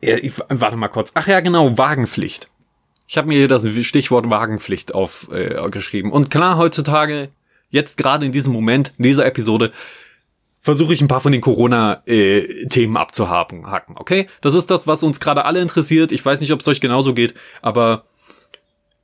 Ich, 0.01 0.33
warte 0.49 0.77
mal 0.77 0.89
kurz. 0.89 1.13
Ach 1.15 1.27
ja, 1.27 1.41
genau, 1.41 1.79
Wagenpflicht. 1.79 2.51
Ich 3.07 3.17
habe 3.17 3.29
mir 3.29 3.39
hier 3.39 3.49
das 3.49 3.67
Stichwort 3.83 4.29
Wagenpflicht 4.29 4.95
aufgeschrieben. 4.95 6.11
Äh, 6.11 6.15
und 6.15 6.31
klar, 6.31 6.57
heutzutage, 6.57 7.29
jetzt 7.71 7.97
gerade 7.97 8.27
in 8.27 8.33
diesem 8.33 8.53
Moment, 8.53 8.93
in 8.99 9.05
dieser 9.05 9.27
Episode, 9.27 9.73
versuche 10.61 10.93
ich 10.93 11.01
ein 11.01 11.09
paar 11.09 11.21
von 11.21 11.31
den 11.31 11.41
Corona-Themen 11.41 12.97
äh, 12.97 12.99
abzuhaken. 12.99 13.71
Haken, 13.71 13.95
okay? 13.97 14.29
Das 14.41 14.55
ist 14.55 14.71
das, 14.71 14.89
was 14.89 15.05
uns 15.05 15.21
gerade 15.21 15.45
alle 15.45 15.61
interessiert. 15.61 16.11
Ich 16.11 16.25
weiß 16.25 16.41
nicht, 16.41 16.53
ob 16.53 16.61
es 16.61 16.69
euch 16.69 16.81
genauso 16.81 17.15
geht, 17.15 17.35
aber 17.63 18.05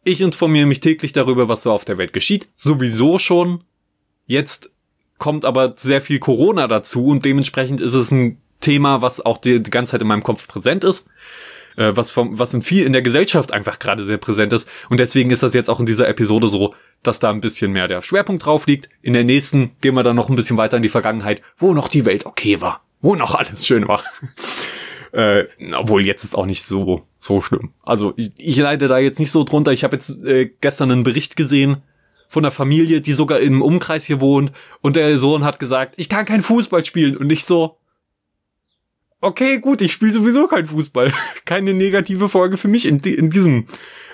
ich 0.02 0.20
informiere 0.20 0.66
mich 0.66 0.80
täglich 0.80 1.12
darüber, 1.12 1.48
was 1.48 1.62
so 1.62 1.70
auf 1.72 1.84
der 1.84 1.98
Welt 1.98 2.12
geschieht. 2.12 2.48
Sowieso 2.56 3.20
schon. 3.20 3.62
Jetzt 4.26 4.72
kommt 5.18 5.44
aber 5.44 5.74
sehr 5.76 6.00
viel 6.00 6.18
Corona 6.18 6.66
dazu 6.66 7.06
und 7.06 7.24
dementsprechend 7.24 7.80
ist 7.80 7.94
es 7.94 8.10
ein 8.10 8.40
Thema, 8.58 9.00
was 9.00 9.24
auch 9.24 9.38
die, 9.38 9.62
die 9.62 9.70
ganze 9.70 9.92
Zeit 9.92 10.02
in 10.02 10.08
meinem 10.08 10.24
Kopf 10.24 10.48
präsent 10.48 10.82
ist 10.82 11.08
äh, 11.76 11.92
was 11.94 12.10
vom, 12.10 12.38
was 12.38 12.54
in 12.54 12.62
viel 12.62 12.84
in 12.84 12.92
der 12.92 13.02
Gesellschaft 13.02 13.52
einfach 13.52 13.78
gerade 13.78 14.04
sehr 14.04 14.18
präsent 14.18 14.52
ist. 14.52 14.68
Und 14.88 15.00
deswegen 15.00 15.30
ist 15.30 15.42
das 15.42 15.54
jetzt 15.54 15.70
auch 15.70 15.80
in 15.80 15.86
dieser 15.86 16.08
Episode 16.08 16.48
so, 16.48 16.74
dass 17.02 17.18
da 17.18 17.30
ein 17.30 17.40
bisschen 17.40 17.72
mehr 17.72 17.88
der 17.88 18.02
Schwerpunkt 18.02 18.44
drauf 18.44 18.66
liegt. 18.66 18.88
In 19.02 19.12
der 19.12 19.24
nächsten 19.24 19.72
gehen 19.80 19.94
wir 19.94 20.02
dann 20.02 20.16
noch 20.16 20.28
ein 20.28 20.34
bisschen 20.34 20.56
weiter 20.56 20.76
in 20.76 20.82
die 20.82 20.88
Vergangenheit, 20.88 21.42
wo 21.56 21.74
noch 21.74 21.88
die 21.88 22.04
Welt 22.04 22.26
okay 22.26 22.60
war, 22.60 22.82
wo 23.00 23.14
noch 23.14 23.34
alles 23.34 23.66
schön 23.66 23.88
war. 23.88 24.02
äh, 25.12 25.44
obwohl 25.74 26.04
jetzt 26.04 26.24
ist 26.24 26.36
auch 26.36 26.46
nicht 26.46 26.62
so 26.62 27.06
so 27.18 27.40
schlimm. 27.40 27.72
Also 27.82 28.14
ich, 28.16 28.32
ich 28.36 28.56
leide 28.56 28.88
da 28.88 28.98
jetzt 28.98 29.20
nicht 29.20 29.30
so 29.30 29.44
drunter. 29.44 29.72
Ich 29.72 29.84
habe 29.84 29.96
jetzt 29.96 30.10
äh, 30.24 30.50
gestern 30.60 30.90
einen 30.90 31.04
Bericht 31.04 31.36
gesehen 31.36 31.82
von 32.28 32.44
einer 32.44 32.50
Familie, 32.50 33.00
die 33.00 33.12
sogar 33.12 33.40
im 33.40 33.62
Umkreis 33.62 34.04
hier 34.04 34.20
wohnt 34.20 34.52
und 34.80 34.96
der 34.96 35.18
Sohn 35.18 35.44
hat 35.44 35.58
gesagt, 35.58 35.94
ich 35.98 36.08
kann 36.08 36.24
kein 36.24 36.42
Fußball 36.42 36.84
spielen 36.84 37.16
und 37.16 37.26
nicht 37.26 37.44
so, 37.44 37.76
okay, 39.22 39.58
gut, 39.58 39.80
ich 39.80 39.92
spiele 39.92 40.12
sowieso 40.12 40.46
kein 40.46 40.66
Fußball. 40.66 41.12
Keine 41.46 41.72
negative 41.72 42.28
Folge 42.28 42.56
für 42.56 42.68
mich 42.68 42.86
in, 42.86 42.98
in 43.00 43.30
diesem 43.30 43.66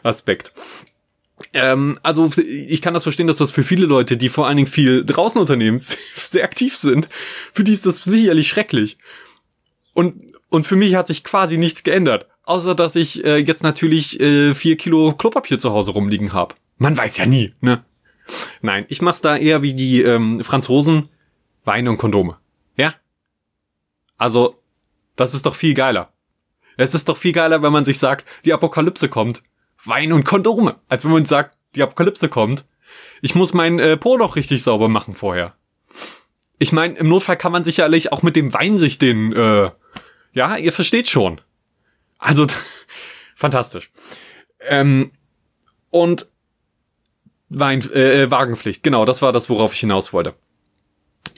Aspekt. 0.03 0.53
Ähm, 1.53 1.97
also 2.03 2.31
ich 2.37 2.83
kann 2.83 2.95
das 2.95 3.03
verstehen, 3.03 3.27
dass 3.27 3.39
das 3.39 3.51
für 3.51 3.63
viele 3.63 3.87
Leute, 3.87 4.17
die 4.17 4.29
vor 4.29 4.47
allen 4.47 4.57
Dingen 4.57 4.69
viel 4.69 5.05
draußen 5.05 5.41
unternehmen, 5.41 5.83
sehr 6.15 6.45
aktiv 6.45 6.77
sind, 6.77 7.09
für 7.53 7.65
die 7.65 7.73
ist 7.73 7.87
das 7.87 7.97
sicherlich 7.97 8.49
schrecklich. 8.49 8.99
Und, 9.95 10.37
und 10.51 10.67
für 10.67 10.77
mich 10.77 10.95
hat 10.95 11.09
sich 11.09 11.25
quasi 11.25 11.59
nichts 11.59 11.83
geändert. 11.83 12.27
Außer 12.45 12.75
dass 12.75 12.97
ich 12.97 13.25
äh, 13.25 13.37
jetzt 13.37 13.63
natürlich 13.63 14.21
äh, 14.21 14.55
vier 14.55 14.77
Kilo 14.77 15.13
Klopapier 15.13 15.59
zu 15.59 15.73
Hause 15.73 15.91
rumliegen 15.91 16.33
habe. 16.33 16.55
Man 16.79 16.97
weiß 16.97 17.19
ja 17.19 17.27
nie, 17.27 17.55
ne? 17.61 17.85
Nein, 18.61 18.85
ich 18.89 19.03
mach's 19.03 19.21
da 19.21 19.37
eher 19.37 19.63
wie 19.63 19.75
die 19.75 20.03
ähm, 20.03 20.41
Franzosen, 20.41 21.09
Wein 21.65 21.89
und 21.89 21.99
Kondome. 21.99 22.37
Ja? 22.77 22.95
Also 24.17 24.58
das 25.19 25.35
ist 25.35 25.47
doch 25.47 25.57
viel 25.57 25.75
geiler. 25.75 26.13
Es 26.77 26.95
ist 26.95 27.09
doch 27.09 27.17
viel 27.17 27.33
geiler, 27.33 27.61
wenn 27.61 27.73
man 27.73 27.85
sich 27.85 27.99
sagt, 27.99 28.25
die 28.45 28.53
Apokalypse 28.53 29.09
kommt. 29.09 29.43
Wein 29.85 30.13
und 30.13 30.25
Kondome. 30.25 30.77
Als 30.89 31.05
wenn 31.05 31.11
man 31.11 31.25
sagt, 31.25 31.59
die 31.75 31.83
Apokalypse 31.83 32.29
kommt. 32.29 32.65
Ich 33.21 33.35
muss 33.35 33.53
mein 33.53 33.81
äh, 33.81 33.97
Po 33.97 34.17
noch 34.17 34.37
richtig 34.37 34.63
sauber 34.63 34.89
machen 34.89 35.15
vorher. 35.15 35.55
Ich 36.61 36.73
meine, 36.73 36.97
im 36.97 37.09
Notfall 37.09 37.37
kann 37.37 37.51
man 37.51 37.65
sicherlich 37.65 38.13
auch 38.13 38.23
mit 38.23 38.37
dem 38.37 38.55
Wein 38.55 38.79
sich 38.79 38.99
den, 38.99 39.33
äh, 39.33 39.71
ja, 40.33 40.57
ihr 40.57 40.73
versteht 40.73 41.09
schon. 41.09 41.41
Also, 42.19 42.47
fantastisch. 43.35 43.91
Ähm, 44.61 45.11
und 45.91 46.29
Wein, 47.49 47.81
äh, 47.91 48.31
Wagenpflicht, 48.31 48.85
genau, 48.85 49.05
das 49.05 49.21
war 49.21 49.33
das, 49.33 49.51
worauf 49.51 49.73
ich 49.73 49.81
hinaus 49.81 50.13
wollte 50.13 50.37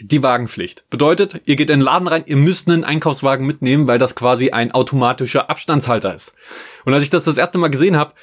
die 0.03 0.23
Wagenpflicht. 0.23 0.89
Bedeutet, 0.91 1.41
ihr 1.45 1.57
geht 1.57 1.71
in 1.71 1.81
den 1.81 1.85
Laden 1.85 2.09
rein, 2.09 2.25
ihr 2.27 2.37
müsst 2.37 2.69
einen 2.69 2.85
Einkaufswagen 2.85 3.47
mitnehmen, 3.47 3.87
weil 3.87 3.99
das 3.99 4.15
quasi 4.15 4.51
ein 4.51 4.73
automatischer 4.73 5.51
Abstandshalter 5.51 6.15
ist. 6.15 6.35
Und 6.85 6.95
als 6.95 7.05
ich 7.05 7.11
das 7.11 7.25
das 7.25 7.39
erste 7.39 7.59
Mal 7.59 7.69
gesehen 7.69 7.97
habe, 7.97 8.15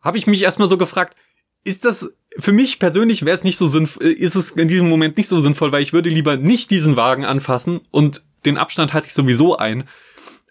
habe 0.00 0.18
ich 0.18 0.26
mich 0.26 0.42
erstmal 0.42 0.68
so 0.68 0.76
gefragt, 0.76 1.16
ist 1.64 1.84
das 1.84 2.10
für 2.38 2.52
mich 2.52 2.78
persönlich 2.78 3.24
wäre 3.24 3.36
es 3.36 3.44
nicht 3.44 3.58
so 3.58 3.68
sinnvoll, 3.68 4.06
ist 4.06 4.34
es 4.34 4.52
in 4.52 4.68
diesem 4.68 4.88
Moment 4.88 5.16
nicht 5.16 5.28
so 5.28 5.38
sinnvoll, 5.38 5.72
weil 5.72 5.82
ich 5.82 5.92
würde 5.92 6.10
lieber 6.10 6.36
nicht 6.36 6.70
diesen 6.70 6.96
Wagen 6.96 7.24
anfassen 7.24 7.80
und 7.90 8.22
den 8.44 8.56
Abstand 8.56 8.92
halte 8.92 9.06
ich 9.06 9.14
sowieso 9.14 9.56
ein. 9.56 9.88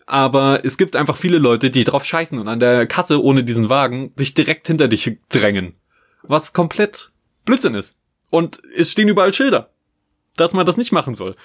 Aber 0.05 0.63
es 0.63 0.77
gibt 0.77 0.95
einfach 0.95 1.17
viele 1.17 1.37
Leute, 1.37 1.69
die 1.69 1.83
drauf 1.83 2.05
scheißen 2.05 2.37
und 2.37 2.47
an 2.47 2.59
der 2.59 2.85
Kasse 2.85 3.23
ohne 3.23 3.43
diesen 3.43 3.69
Wagen 3.69 4.11
sich 4.15 4.33
direkt 4.33 4.67
hinter 4.67 4.87
dich 4.87 5.17
drängen. 5.29 5.73
Was 6.23 6.53
komplett 6.53 7.11
Blödsinn 7.45 7.75
ist. 7.75 7.97
Und 8.29 8.61
es 8.75 8.91
stehen 8.91 9.07
überall 9.07 9.33
Schilder 9.33 9.70
dass 10.37 10.53
man 10.53 10.65
das 10.65 10.77
nicht 10.77 10.91
machen 10.91 11.15
soll. 11.15 11.35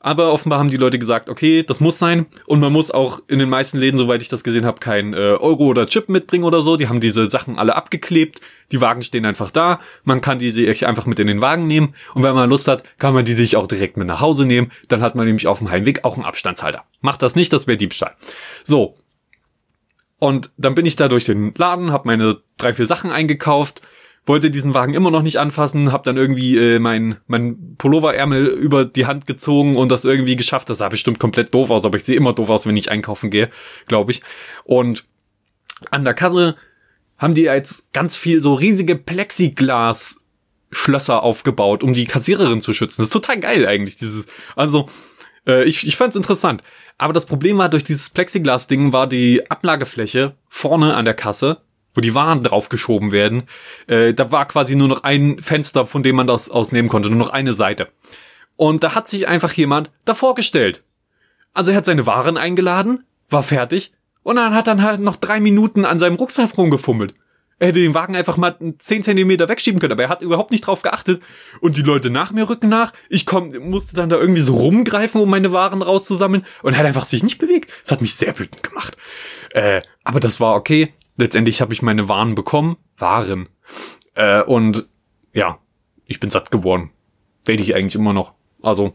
Aber 0.00 0.32
offenbar 0.32 0.60
haben 0.60 0.70
die 0.70 0.76
Leute 0.76 0.98
gesagt, 0.98 1.28
okay, 1.28 1.64
das 1.64 1.80
muss 1.80 1.98
sein. 1.98 2.26
Und 2.46 2.60
man 2.60 2.72
muss 2.72 2.92
auch 2.92 3.20
in 3.26 3.40
den 3.40 3.48
meisten 3.48 3.78
Läden, 3.78 3.98
soweit 3.98 4.22
ich 4.22 4.28
das 4.28 4.44
gesehen 4.44 4.64
habe, 4.64 4.78
kein 4.78 5.12
äh, 5.12 5.16
Euro 5.16 5.66
oder 5.66 5.86
Chip 5.86 6.08
mitbringen 6.08 6.44
oder 6.44 6.60
so. 6.60 6.76
Die 6.76 6.88
haben 6.88 7.00
diese 7.00 7.28
Sachen 7.28 7.58
alle 7.58 7.74
abgeklebt. 7.74 8.40
Die 8.70 8.80
Wagen 8.80 9.02
stehen 9.02 9.26
einfach 9.26 9.50
da. 9.50 9.80
Man 10.04 10.20
kann 10.20 10.38
die 10.38 10.52
sich 10.52 10.86
einfach 10.86 11.06
mit 11.06 11.18
in 11.18 11.26
den 11.26 11.40
Wagen 11.40 11.66
nehmen. 11.66 11.96
Und 12.14 12.22
wenn 12.22 12.34
man 12.34 12.48
Lust 12.48 12.68
hat, 12.68 12.84
kann 12.98 13.12
man 13.12 13.24
die 13.24 13.32
sich 13.32 13.56
auch 13.56 13.66
direkt 13.66 13.96
mit 13.96 14.06
nach 14.06 14.20
Hause 14.20 14.46
nehmen. 14.46 14.70
Dann 14.86 15.02
hat 15.02 15.16
man 15.16 15.26
nämlich 15.26 15.48
auf 15.48 15.58
dem 15.58 15.70
Heimweg 15.70 16.04
auch 16.04 16.14
einen 16.14 16.26
Abstandshalter. 16.26 16.84
Macht 17.00 17.22
das 17.22 17.34
nicht, 17.34 17.52
das 17.52 17.66
wäre 17.66 17.76
Diebstahl. 17.76 18.14
So. 18.62 18.94
Und 20.20 20.50
dann 20.56 20.74
bin 20.74 20.86
ich 20.86 20.96
da 20.96 21.08
durch 21.08 21.24
den 21.24 21.54
Laden, 21.56 21.92
habe 21.92 22.06
meine 22.06 22.40
drei, 22.56 22.72
vier 22.72 22.86
Sachen 22.86 23.10
eingekauft 23.10 23.82
wollte 24.28 24.50
diesen 24.50 24.74
Wagen 24.74 24.94
immer 24.94 25.10
noch 25.10 25.22
nicht 25.22 25.38
anfassen, 25.38 25.92
hab 25.92 26.04
dann 26.04 26.16
irgendwie 26.16 26.56
äh, 26.56 26.78
mein, 26.78 27.16
mein 27.26 27.76
Pulloverärmel 27.78 28.46
über 28.46 28.84
die 28.84 29.06
Hand 29.06 29.26
gezogen 29.26 29.76
und 29.76 29.90
das 29.90 30.04
irgendwie 30.04 30.36
geschafft. 30.36 30.70
Das 30.70 30.78
sah 30.78 30.88
bestimmt 30.88 31.18
komplett 31.18 31.52
doof 31.54 31.70
aus, 31.70 31.84
aber 31.84 31.96
ich 31.96 32.04
sehe 32.04 32.16
immer 32.16 32.32
doof 32.32 32.50
aus, 32.50 32.66
wenn 32.66 32.76
ich 32.76 32.90
einkaufen 32.90 33.30
gehe, 33.30 33.50
glaube 33.86 34.12
ich. 34.12 34.22
Und 34.64 35.04
an 35.90 36.04
der 36.04 36.14
Kasse 36.14 36.56
haben 37.16 37.34
die 37.34 37.42
jetzt 37.42 37.92
ganz 37.92 38.16
viel 38.16 38.40
so 38.40 38.54
riesige 38.54 38.96
Plexiglas 38.96 40.20
Schlösser 40.70 41.22
aufgebaut, 41.22 41.82
um 41.82 41.94
die 41.94 42.04
Kassiererin 42.04 42.60
zu 42.60 42.74
schützen. 42.74 43.00
Das 43.00 43.06
ist 43.06 43.12
total 43.12 43.40
geil 43.40 43.66
eigentlich, 43.66 43.96
dieses, 43.96 44.26
also, 44.54 44.88
äh, 45.46 45.64
ich, 45.64 45.86
ich 45.86 45.96
fand's 45.96 46.16
interessant. 46.16 46.62
Aber 46.98 47.12
das 47.12 47.26
Problem 47.26 47.58
war, 47.58 47.68
durch 47.68 47.84
dieses 47.84 48.10
Plexiglas-Ding 48.10 48.92
war 48.92 49.06
die 49.06 49.50
Ablagefläche 49.50 50.34
vorne 50.48 50.94
an 50.94 51.04
der 51.04 51.14
Kasse, 51.14 51.62
wo 51.98 52.00
die 52.00 52.14
Waren 52.14 52.44
draufgeschoben 52.44 53.10
werden, 53.10 53.48
äh, 53.88 54.14
da 54.14 54.30
war 54.30 54.46
quasi 54.46 54.76
nur 54.76 54.86
noch 54.86 55.02
ein 55.02 55.42
Fenster, 55.42 55.84
von 55.84 56.04
dem 56.04 56.14
man 56.14 56.28
das 56.28 56.48
ausnehmen 56.48 56.88
konnte, 56.88 57.08
nur 57.08 57.18
noch 57.18 57.30
eine 57.30 57.52
Seite. 57.52 57.88
Und 58.56 58.84
da 58.84 58.94
hat 58.94 59.08
sich 59.08 59.26
einfach 59.26 59.52
jemand 59.52 59.90
davor 60.04 60.36
gestellt. 60.36 60.84
Also 61.54 61.72
er 61.72 61.76
hat 61.78 61.86
seine 61.86 62.06
Waren 62.06 62.36
eingeladen, 62.36 63.02
war 63.28 63.42
fertig, 63.42 63.92
und 64.22 64.36
dann 64.36 64.54
hat 64.54 64.68
dann 64.68 64.84
halt 64.84 65.00
noch 65.00 65.16
drei 65.16 65.40
Minuten 65.40 65.84
an 65.84 65.98
seinem 65.98 66.14
Rucksack 66.14 66.56
rumgefummelt. 66.56 67.16
Er 67.58 67.68
hätte 67.68 67.80
den 67.80 67.94
Wagen 67.94 68.14
einfach 68.14 68.36
mal 68.36 68.56
10 68.78 69.02
Zentimeter 69.02 69.48
wegschieben 69.48 69.80
können, 69.80 69.94
aber 69.94 70.04
er 70.04 70.08
hat 70.08 70.22
überhaupt 70.22 70.52
nicht 70.52 70.64
drauf 70.64 70.82
geachtet. 70.82 71.20
Und 71.60 71.76
die 71.76 71.82
Leute 71.82 72.10
nach 72.10 72.30
mir 72.30 72.48
rücken 72.48 72.68
nach. 72.68 72.92
Ich 73.08 73.26
komm, 73.26 73.50
musste 73.58 73.96
dann 73.96 74.08
da 74.08 74.18
irgendwie 74.18 74.40
so 74.40 74.54
rumgreifen, 74.54 75.20
um 75.20 75.28
meine 75.28 75.50
Waren 75.50 75.82
rauszusammeln. 75.82 76.46
Und 76.62 76.74
er 76.74 76.78
hat 76.78 76.86
einfach 76.86 77.06
sich 77.06 77.24
nicht 77.24 77.38
bewegt. 77.38 77.72
Das 77.82 77.90
hat 77.90 78.02
mich 78.02 78.14
sehr 78.14 78.38
wütend 78.38 78.62
gemacht. 78.62 78.96
Äh, 79.50 79.82
aber 80.04 80.20
das 80.20 80.38
war 80.38 80.54
okay. 80.54 80.92
Letztendlich 81.18 81.60
habe 81.60 81.74
ich 81.74 81.82
meine 81.82 82.08
Waren 82.08 82.34
bekommen. 82.34 82.76
Waren. 82.96 83.48
Äh, 84.14 84.42
und 84.42 84.88
ja, 85.32 85.58
ich 86.06 86.20
bin 86.20 86.30
satt 86.30 86.50
geworden. 86.50 86.90
Werde 87.44 87.62
ich 87.62 87.74
eigentlich 87.74 87.96
immer 87.96 88.12
noch. 88.12 88.34
Also, 88.62 88.94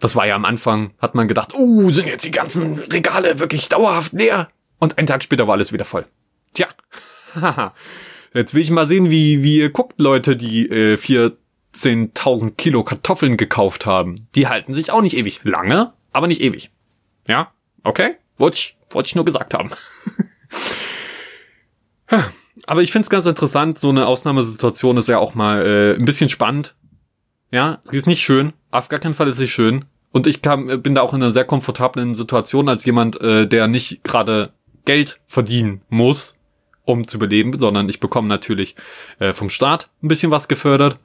das 0.00 0.16
war 0.16 0.26
ja 0.26 0.34
am 0.34 0.44
Anfang, 0.44 0.90
hat 0.98 1.14
man 1.14 1.28
gedacht, 1.28 1.54
uh, 1.54 1.90
sind 1.90 2.08
jetzt 2.08 2.26
die 2.26 2.32
ganzen 2.32 2.80
Regale 2.80 3.38
wirklich 3.38 3.68
dauerhaft 3.68 4.12
leer. 4.12 4.50
Und 4.80 4.98
einen 4.98 5.06
Tag 5.06 5.22
später 5.22 5.46
war 5.46 5.54
alles 5.54 5.72
wieder 5.72 5.84
voll. 5.84 6.06
Tja. 6.54 6.66
Jetzt 8.34 8.54
will 8.54 8.62
ich 8.62 8.70
mal 8.70 8.86
sehen, 8.86 9.10
wie, 9.10 9.42
wie 9.42 9.58
ihr 9.58 9.70
guckt, 9.70 10.00
Leute, 10.00 10.36
die 10.36 10.66
äh, 10.68 10.96
14.000 10.96 12.56
Kilo 12.56 12.82
Kartoffeln 12.82 13.36
gekauft 13.36 13.86
haben. 13.86 14.16
Die 14.34 14.48
halten 14.48 14.72
sich 14.72 14.90
auch 14.90 15.02
nicht 15.02 15.16
ewig. 15.16 15.40
Lange, 15.44 15.92
aber 16.12 16.26
nicht 16.26 16.40
ewig. 16.40 16.72
Ja, 17.28 17.52
okay? 17.84 18.16
Wollte 18.38 18.56
ich, 18.56 18.76
wollte 18.90 19.08
ich 19.08 19.14
nur 19.14 19.24
gesagt 19.24 19.54
haben. 19.54 19.70
aber 22.66 22.82
ich 22.82 22.92
find's 22.92 23.10
ganz 23.10 23.26
interessant, 23.26 23.78
so 23.78 23.88
eine 23.88 24.06
Ausnahmesituation 24.06 24.96
ist 24.96 25.08
ja 25.08 25.18
auch 25.18 25.34
mal 25.34 25.66
äh, 25.66 25.94
ein 25.94 26.04
bisschen 26.04 26.28
spannend. 26.28 26.74
Ja, 27.50 27.80
es 27.84 27.90
ist 27.90 28.06
nicht 28.06 28.22
schön. 28.22 28.52
Auf 28.70 28.88
gar 28.88 29.00
keinen 29.00 29.14
Fall 29.14 29.28
ist 29.28 29.40
es 29.40 29.50
schön. 29.50 29.84
Und 30.10 30.26
ich 30.26 30.42
kam, 30.42 30.66
bin 30.82 30.94
da 30.94 31.02
auch 31.02 31.14
in 31.14 31.22
einer 31.22 31.32
sehr 31.32 31.44
komfortablen 31.44 32.14
Situation 32.14 32.68
als 32.68 32.84
jemand, 32.84 33.20
äh, 33.20 33.46
der 33.46 33.66
nicht 33.66 34.04
gerade 34.04 34.52
Geld 34.84 35.20
verdienen 35.26 35.82
muss, 35.88 36.36
um 36.84 37.06
zu 37.06 37.16
überleben, 37.16 37.58
sondern 37.58 37.88
ich 37.88 38.00
bekomme 38.00 38.28
natürlich 38.28 38.76
äh, 39.18 39.32
vom 39.32 39.48
Staat 39.48 39.90
ein 40.02 40.08
bisschen 40.08 40.30
was 40.30 40.48
gefördert. 40.48 40.98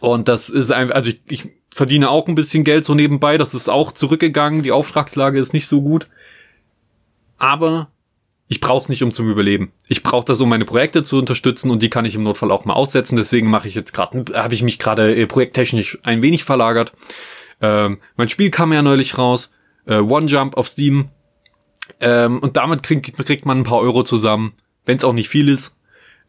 Und 0.00 0.28
das 0.28 0.48
ist 0.48 0.70
ein, 0.70 0.92
also 0.92 1.10
ich, 1.10 1.20
ich 1.28 1.48
verdiene 1.74 2.10
auch 2.10 2.28
ein 2.28 2.34
bisschen 2.34 2.64
Geld 2.64 2.84
so 2.84 2.94
nebenbei, 2.94 3.38
das 3.38 3.54
ist 3.54 3.68
auch 3.68 3.92
zurückgegangen, 3.92 4.62
die 4.62 4.72
Auftragslage 4.72 5.38
ist 5.38 5.52
nicht 5.52 5.66
so 5.66 5.82
gut. 5.82 6.08
Aber 7.38 7.90
ich 8.52 8.60
brauche 8.60 8.80
es 8.80 8.90
nicht, 8.90 9.02
um 9.02 9.12
zum 9.12 9.30
Überleben. 9.30 9.72
Ich 9.88 10.02
brauche 10.02 10.26
das, 10.26 10.38
um 10.42 10.50
meine 10.50 10.66
Projekte 10.66 11.02
zu 11.02 11.16
unterstützen 11.16 11.70
und 11.70 11.80
die 11.80 11.88
kann 11.88 12.04
ich 12.04 12.16
im 12.16 12.22
Notfall 12.22 12.50
auch 12.50 12.66
mal 12.66 12.74
aussetzen. 12.74 13.16
Deswegen 13.16 13.48
mache 13.48 13.66
ich 13.66 13.74
jetzt 13.74 13.94
gerade, 13.94 14.26
habe 14.34 14.52
ich 14.52 14.62
mich 14.62 14.78
gerade 14.78 15.16
äh, 15.16 15.26
projekttechnisch 15.26 15.98
ein 16.02 16.20
wenig 16.20 16.44
verlagert. 16.44 16.92
Ähm, 17.62 17.98
mein 18.16 18.28
Spiel 18.28 18.50
kam 18.50 18.74
ja 18.74 18.82
neulich 18.82 19.16
raus, 19.16 19.52
äh, 19.86 19.96
One 19.96 20.26
Jump 20.26 20.58
auf 20.58 20.68
Steam. 20.68 21.08
Ähm, 21.98 22.40
und 22.40 22.58
damit 22.58 22.82
kriegt, 22.82 23.16
kriegt 23.24 23.46
man 23.46 23.60
ein 23.60 23.64
paar 23.64 23.78
Euro 23.78 24.02
zusammen, 24.02 24.52
wenn 24.84 24.98
es 24.98 25.04
auch 25.04 25.14
nicht 25.14 25.30
viel 25.30 25.48
ist. 25.48 25.74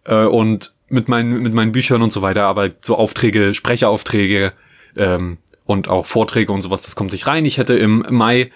Äh, 0.05 0.23
und 0.23 0.73
mit 0.87 1.09
meinen, 1.09 1.41
mit 1.41 1.53
meinen 1.53 1.73
Büchern 1.73 2.01
und 2.01 2.13
so 2.13 2.21
weiter, 2.21 2.45
aber 2.45 2.69
so 2.79 2.95
Aufträge, 2.95 3.53
Sprecheraufträge 3.53 4.53
ähm, 4.95 5.39
und 5.65 5.89
auch 5.89 6.05
Vorträge 6.05 6.53
und 6.53 6.61
sowas, 6.61 6.83
das 6.83 6.95
kommt 6.95 7.11
nicht 7.11 7.27
rein. 7.27 7.43
Ich 7.43 7.57
hätte 7.57 7.73
im 7.73 8.05
Mai 8.09 8.49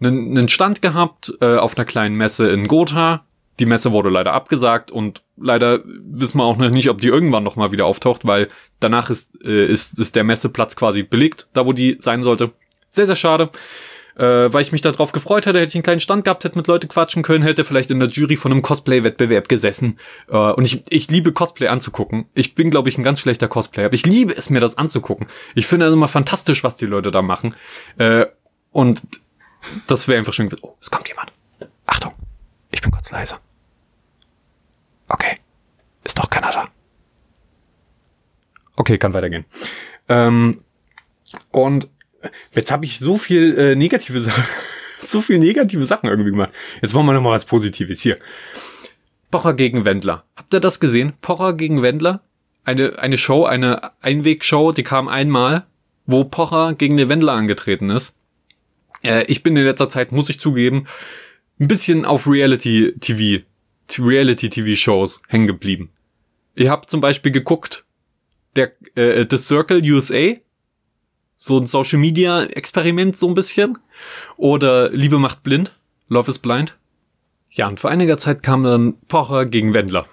einen, 0.00 0.36
einen 0.36 0.48
Stand 0.48 0.82
gehabt 0.82 1.32
äh, 1.40 1.56
auf 1.56 1.76
einer 1.76 1.84
kleinen 1.84 2.16
Messe 2.16 2.48
in 2.50 2.68
Gotha. 2.68 3.24
Die 3.58 3.66
Messe 3.66 3.92
wurde 3.92 4.10
leider 4.10 4.34
abgesagt 4.34 4.90
und 4.90 5.22
leider 5.36 5.80
wissen 5.84 6.38
wir 6.38 6.44
auch 6.44 6.58
noch 6.58 6.70
nicht, 6.70 6.90
ob 6.90 7.00
die 7.00 7.08
irgendwann 7.08 7.42
noch 7.42 7.56
mal 7.56 7.72
wieder 7.72 7.86
auftaucht, 7.86 8.26
weil 8.26 8.48
danach 8.80 9.08
ist, 9.08 9.30
äh, 9.42 9.66
ist, 9.66 9.98
ist 9.98 10.14
der 10.14 10.24
Messeplatz 10.24 10.76
quasi 10.76 11.02
belegt, 11.02 11.48
da 11.54 11.64
wo 11.64 11.72
die 11.72 11.96
sein 11.98 12.22
sollte. 12.22 12.52
Sehr, 12.90 13.06
sehr 13.06 13.16
schade 13.16 13.50
äh, 14.16 14.52
weil 14.52 14.62
ich 14.62 14.72
mich 14.72 14.80
darauf 14.80 15.12
gefreut 15.12 15.46
hätte, 15.46 15.58
hätte 15.58 15.68
ich 15.68 15.74
einen 15.74 15.82
kleinen 15.82 16.00
Stand 16.00 16.24
gehabt, 16.24 16.44
hätte 16.44 16.56
mit 16.56 16.66
Leute 16.66 16.88
quatschen 16.88 17.22
können, 17.22 17.44
hätte 17.44 17.64
vielleicht 17.64 17.90
in 17.90 18.00
der 18.00 18.08
Jury 18.08 18.36
von 18.36 18.50
einem 18.50 18.62
Cosplay-Wettbewerb 18.62 19.48
gesessen. 19.48 19.98
Äh, 20.28 20.36
und 20.36 20.64
ich, 20.64 20.82
ich 20.88 21.10
liebe 21.10 21.32
Cosplay 21.32 21.68
anzugucken. 21.68 22.26
Ich 22.34 22.54
bin, 22.54 22.70
glaube 22.70 22.88
ich, 22.88 22.98
ein 22.98 23.02
ganz 23.02 23.20
schlechter 23.20 23.48
Cosplayer, 23.48 23.86
aber 23.86 23.94
ich 23.94 24.06
liebe 24.06 24.34
es, 24.34 24.50
mir 24.50 24.60
das 24.60 24.78
anzugucken. 24.78 25.26
Ich 25.54 25.66
finde 25.66 25.86
es 25.86 25.92
immer 25.92 26.08
fantastisch, 26.08 26.64
was 26.64 26.76
die 26.76 26.86
Leute 26.86 27.10
da 27.10 27.22
machen. 27.22 27.54
Äh, 27.98 28.26
und 28.72 29.02
das 29.86 30.08
wäre 30.08 30.18
einfach 30.18 30.32
schön. 30.32 30.54
Oh, 30.62 30.76
es 30.80 30.90
kommt 30.90 31.08
jemand. 31.08 31.32
Achtung, 31.86 32.12
ich 32.70 32.80
bin 32.80 32.90
kurz 32.90 33.10
leise. 33.10 33.38
Okay, 35.08 35.36
ist 36.04 36.18
doch 36.18 36.28
keiner 36.28 36.50
da. 36.50 36.68
Okay, 38.76 38.98
kann 38.98 39.14
weitergehen. 39.14 39.44
Ähm, 40.08 40.62
und 41.50 41.88
Jetzt 42.54 42.70
habe 42.70 42.84
ich 42.84 42.98
so 42.98 43.16
viel 43.16 43.56
äh, 43.58 43.74
negative 43.74 44.20
Sachen, 44.20 44.44
so 45.02 45.20
viel 45.20 45.38
negative 45.38 45.84
Sachen 45.84 46.08
irgendwie 46.08 46.30
gemacht. 46.30 46.50
Jetzt 46.82 46.94
wollen 46.94 47.06
wir 47.06 47.12
noch 47.12 47.22
mal 47.22 47.30
was 47.30 47.44
Positives 47.44 48.02
hier. 48.02 48.18
Pocher 49.30 49.54
gegen 49.54 49.84
Wendler. 49.84 50.24
Habt 50.36 50.54
ihr 50.54 50.60
das 50.60 50.80
gesehen? 50.80 51.14
Pocher 51.20 51.54
gegen 51.54 51.82
Wendler? 51.82 52.22
Eine, 52.64 52.98
eine 52.98 53.16
Show, 53.16 53.44
eine 53.44 53.92
Einwegshow, 54.00 54.72
die 54.72 54.82
kam 54.82 55.08
einmal, 55.08 55.66
wo 56.06 56.24
Pocher 56.24 56.74
gegen 56.74 56.96
den 56.96 57.08
Wendler 57.08 57.32
angetreten 57.32 57.90
ist. 57.90 58.14
Äh, 59.02 59.24
ich 59.26 59.42
bin 59.42 59.56
in 59.56 59.64
letzter 59.64 59.88
Zeit, 59.88 60.12
muss 60.12 60.30
ich 60.30 60.40
zugeben, 60.40 60.86
ein 61.58 61.68
bisschen 61.68 62.04
auf 62.04 62.26
Reality 62.26 62.94
TV, 63.00 63.44
Reality 63.98 64.50
TV 64.50 64.76
Shows 64.76 65.22
hängen 65.28 65.46
geblieben. 65.46 65.90
Ich 66.54 66.68
habe 66.68 66.86
zum 66.86 67.00
Beispiel 67.00 67.32
geguckt, 67.32 67.84
der 68.56 68.72
äh, 68.94 69.26
The 69.28 69.38
Circle 69.38 69.82
USA, 69.82 70.34
so 71.36 71.58
ein 71.58 71.66
Social 71.66 71.98
Media 71.98 72.44
Experiment 72.44 73.16
so 73.16 73.28
ein 73.28 73.34
bisschen. 73.34 73.78
Oder 74.36 74.90
Liebe 74.90 75.18
macht 75.18 75.42
blind. 75.42 75.72
Love 76.08 76.30
is 76.30 76.38
blind. 76.38 76.76
Ja, 77.50 77.68
und 77.68 77.80
vor 77.80 77.90
einiger 77.90 78.18
Zeit 78.18 78.42
kam 78.42 78.64
dann 78.64 78.94
Pocher 79.08 79.46
gegen 79.46 79.74
Wendler. 79.74 80.06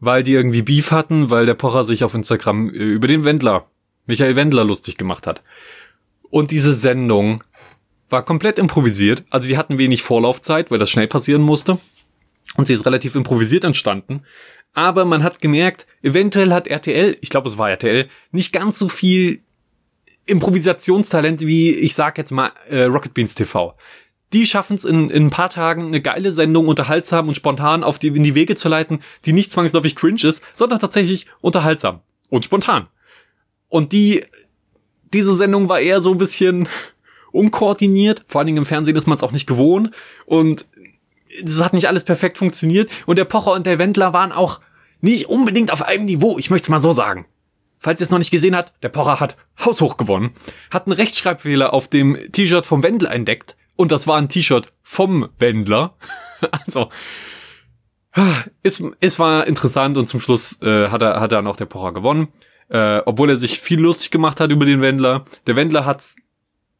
Weil 0.00 0.22
die 0.22 0.32
irgendwie 0.32 0.62
Beef 0.62 0.90
hatten, 0.90 1.30
weil 1.30 1.46
der 1.46 1.54
Pocher 1.54 1.84
sich 1.84 2.04
auf 2.04 2.14
Instagram 2.14 2.70
äh, 2.70 2.78
über 2.78 3.08
den 3.08 3.24
Wendler, 3.24 3.68
Michael 4.06 4.36
Wendler, 4.36 4.64
lustig 4.64 4.96
gemacht 4.96 5.26
hat. 5.26 5.42
Und 6.30 6.50
diese 6.50 6.74
Sendung 6.74 7.44
war 8.08 8.24
komplett 8.24 8.58
improvisiert. 8.58 9.24
Also 9.30 9.48
die 9.48 9.58
hatten 9.58 9.78
wenig 9.78 10.02
Vorlaufzeit, 10.02 10.70
weil 10.70 10.78
das 10.78 10.90
schnell 10.90 11.08
passieren 11.08 11.42
musste. 11.42 11.78
Und 12.56 12.66
sie 12.66 12.72
ist 12.72 12.86
relativ 12.86 13.14
improvisiert 13.14 13.64
entstanden. 13.64 14.22
Aber 14.74 15.04
man 15.04 15.22
hat 15.22 15.40
gemerkt, 15.40 15.86
eventuell 16.02 16.52
hat 16.52 16.66
RTL, 16.66 17.16
ich 17.20 17.30
glaube 17.30 17.48
es 17.48 17.58
war 17.58 17.70
RTL, 17.70 18.08
nicht 18.32 18.52
ganz 18.52 18.78
so 18.78 18.88
viel 18.88 19.40
Improvisationstalent 20.26 21.46
wie, 21.46 21.70
ich 21.70 21.94
sag 21.94 22.18
jetzt 22.18 22.32
mal, 22.32 22.52
äh, 22.68 22.82
Rocket 22.82 23.14
Beans 23.14 23.34
TV. 23.34 23.74
Die 24.34 24.46
schaffen 24.46 24.74
es 24.74 24.84
in, 24.84 25.08
in 25.08 25.26
ein 25.26 25.30
paar 25.30 25.48
Tagen 25.48 25.86
eine 25.86 26.02
geile 26.02 26.32
Sendung 26.32 26.68
unterhaltsam 26.68 27.28
und 27.28 27.34
spontan 27.34 27.82
auf 27.82 27.98
die, 27.98 28.08
in 28.08 28.22
die 28.22 28.34
Wege 28.34 28.56
zu 28.56 28.68
leiten, 28.68 29.00
die 29.24 29.32
nicht 29.32 29.50
zwangsläufig 29.50 29.96
cringe 29.96 30.24
ist, 30.24 30.42
sondern 30.52 30.80
tatsächlich 30.80 31.26
unterhaltsam 31.40 32.00
und 32.28 32.44
spontan. 32.44 32.88
Und 33.68 33.92
die, 33.92 34.24
diese 35.14 35.34
Sendung 35.34 35.70
war 35.70 35.80
eher 35.80 36.02
so 36.02 36.12
ein 36.12 36.18
bisschen 36.18 36.68
unkoordiniert. 37.32 38.24
Vor 38.28 38.40
allen 38.40 38.46
Dingen 38.46 38.58
im 38.58 38.64
Fernsehen 38.64 38.96
ist 38.96 39.06
man 39.06 39.16
es 39.16 39.22
auch 39.22 39.32
nicht 39.32 39.46
gewohnt. 39.46 39.90
Und 40.26 40.66
es 41.44 41.62
hat 41.62 41.72
nicht 41.72 41.88
alles 41.88 42.04
perfekt 42.04 42.38
funktioniert. 42.38 42.90
Und 43.06 43.16
der 43.16 43.24
Pocher 43.24 43.52
und 43.52 43.66
der 43.66 43.78
Wendler 43.78 44.12
waren 44.12 44.32
auch 44.32 44.60
nicht 45.00 45.28
unbedingt 45.28 45.72
auf 45.72 45.82
einem 45.82 46.06
Niveau. 46.06 46.38
Ich 46.38 46.50
möchte 46.50 46.66
es 46.66 46.70
mal 46.70 46.82
so 46.82 46.92
sagen. 46.92 47.26
Falls 47.78 48.00
ihr 48.00 48.04
es 48.04 48.10
noch 48.10 48.18
nicht 48.18 48.32
gesehen 48.32 48.56
habt, 48.56 48.72
der 48.82 48.88
Pocher 48.88 49.20
hat 49.20 49.36
haushoch 49.64 49.96
gewonnen, 49.96 50.32
hat 50.70 50.86
einen 50.86 50.94
Rechtschreibfehler 50.94 51.72
auf 51.72 51.88
dem 51.88 52.18
T-Shirt 52.32 52.66
vom 52.66 52.82
Wendler 52.82 53.12
entdeckt 53.12 53.56
und 53.76 53.92
das 53.92 54.08
war 54.08 54.16
ein 54.16 54.28
T-Shirt 54.28 54.66
vom 54.82 55.28
Wendler. 55.38 55.94
also 56.66 56.88
es, 58.64 58.82
es 59.00 59.18
war 59.20 59.46
interessant 59.46 59.96
und 59.96 60.08
zum 60.08 60.18
Schluss 60.18 60.60
äh, 60.60 60.88
hat 60.88 61.02
er 61.02 61.20
hat 61.20 61.30
er 61.30 61.42
noch 61.42 61.56
der 61.56 61.66
Pocher 61.66 61.92
gewonnen, 61.92 62.28
äh, 62.68 63.00
obwohl 63.06 63.30
er 63.30 63.36
sich 63.36 63.60
viel 63.60 63.78
lustig 63.78 64.10
gemacht 64.10 64.40
hat 64.40 64.50
über 64.50 64.66
den 64.66 64.80
Wendler. 64.80 65.24
Der 65.46 65.54
Wendler 65.54 65.86
hat's 65.86 66.16